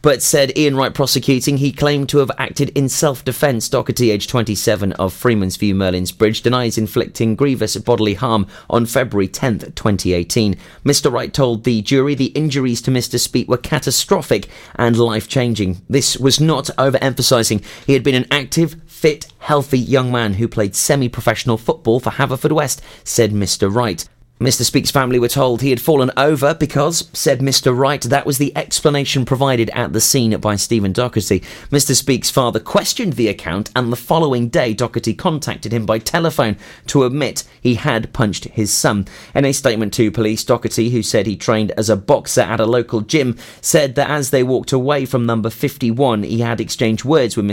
but 0.02 0.20
said 0.20 0.56
Ian 0.58 0.76
Wright 0.76 0.92
prosecuting 0.92 1.56
he 1.56 1.72
claimed 1.72 2.08
to 2.10 2.18
have 2.18 2.30
acted 2.36 2.70
in 2.70 2.88
self-defence. 2.88 3.68
Doherty, 3.68 4.10
aged 4.10 4.28
27, 4.28 4.92
of 4.94 5.12
Freeman's 5.12 5.56
View 5.56 5.74
Merlin's 5.74 6.12
Bridge, 6.12 6.42
denies 6.42 6.76
inflicting 6.76 7.36
grievous 7.36 7.76
bodily 7.76 8.14
harm 8.14 8.46
on 8.68 8.84
February 8.84 9.28
10th, 9.28 9.74
2018. 9.74 10.56
Mr. 10.84 11.10
Wright 11.10 11.32
told 11.32 11.64
the 11.64 11.80
jury 11.82 12.14
the 12.14 12.26
injuries 12.26 12.82
to 12.82 12.90
Mr. 12.90 13.18
Speak 13.18 13.48
were 13.48 13.56
catastrophic 13.56 14.48
and 14.74 14.98
life-changing. 14.98 15.80
This 15.88 16.16
was 16.16 16.40
not 16.40 16.66
overemphasising. 16.76 17.64
He 17.86 17.92
had 17.92 18.02
been 18.02 18.14
an 18.16 18.26
active, 18.30 18.76
fit, 18.86 19.26
healthy 19.38 19.78
young 19.78 20.10
man 20.10 20.34
who 20.34 20.48
played 20.48 20.74
semi-professional 20.74 21.58
football 21.58 22.00
for 22.00 22.10
Haverfordwest, 22.10 22.80
said 23.04 23.30
Mr. 23.30 23.72
Wright. 23.72 24.08
Mr. 24.42 24.64
Speak's 24.64 24.90
family 24.90 25.20
were 25.20 25.28
told 25.28 25.62
he 25.62 25.70
had 25.70 25.80
fallen 25.80 26.10
over 26.16 26.52
because, 26.52 27.08
said 27.12 27.38
Mr. 27.38 27.76
Wright, 27.76 28.02
that 28.02 28.26
was 28.26 28.38
the 28.38 28.54
explanation 28.56 29.24
provided 29.24 29.70
at 29.70 29.92
the 29.92 30.00
scene 30.00 30.36
by 30.40 30.56
Stephen 30.56 30.92
Doherty. 30.92 31.38
Mr. 31.70 31.94
Speak's 31.94 32.28
father 32.28 32.58
questioned 32.58 33.12
the 33.12 33.28
account, 33.28 33.70
and 33.76 33.92
the 33.92 33.96
following 33.96 34.48
day, 34.48 34.74
Doherty 34.74 35.14
contacted 35.14 35.72
him 35.72 35.86
by 35.86 36.00
telephone 36.00 36.56
to 36.88 37.04
admit 37.04 37.44
he 37.60 37.76
had 37.76 38.12
punched 38.12 38.46
his 38.46 38.72
son. 38.72 39.06
In 39.32 39.44
a 39.44 39.52
statement 39.52 39.92
to 39.94 40.10
police, 40.10 40.42
Doherty, 40.42 40.90
who 40.90 41.04
said 41.04 41.26
he 41.26 41.36
trained 41.36 41.70
as 41.76 41.88
a 41.88 41.96
boxer 41.96 42.40
at 42.40 42.58
a 42.58 42.66
local 42.66 43.00
gym, 43.00 43.38
said 43.60 43.94
that 43.94 44.10
as 44.10 44.30
they 44.30 44.42
walked 44.42 44.72
away 44.72 45.04
from 45.04 45.24
number 45.24 45.50
51, 45.50 46.24
he 46.24 46.40
had 46.40 46.60
exchanged 46.60 47.04
words 47.04 47.36
with 47.36 47.46
Mr. 47.46 47.50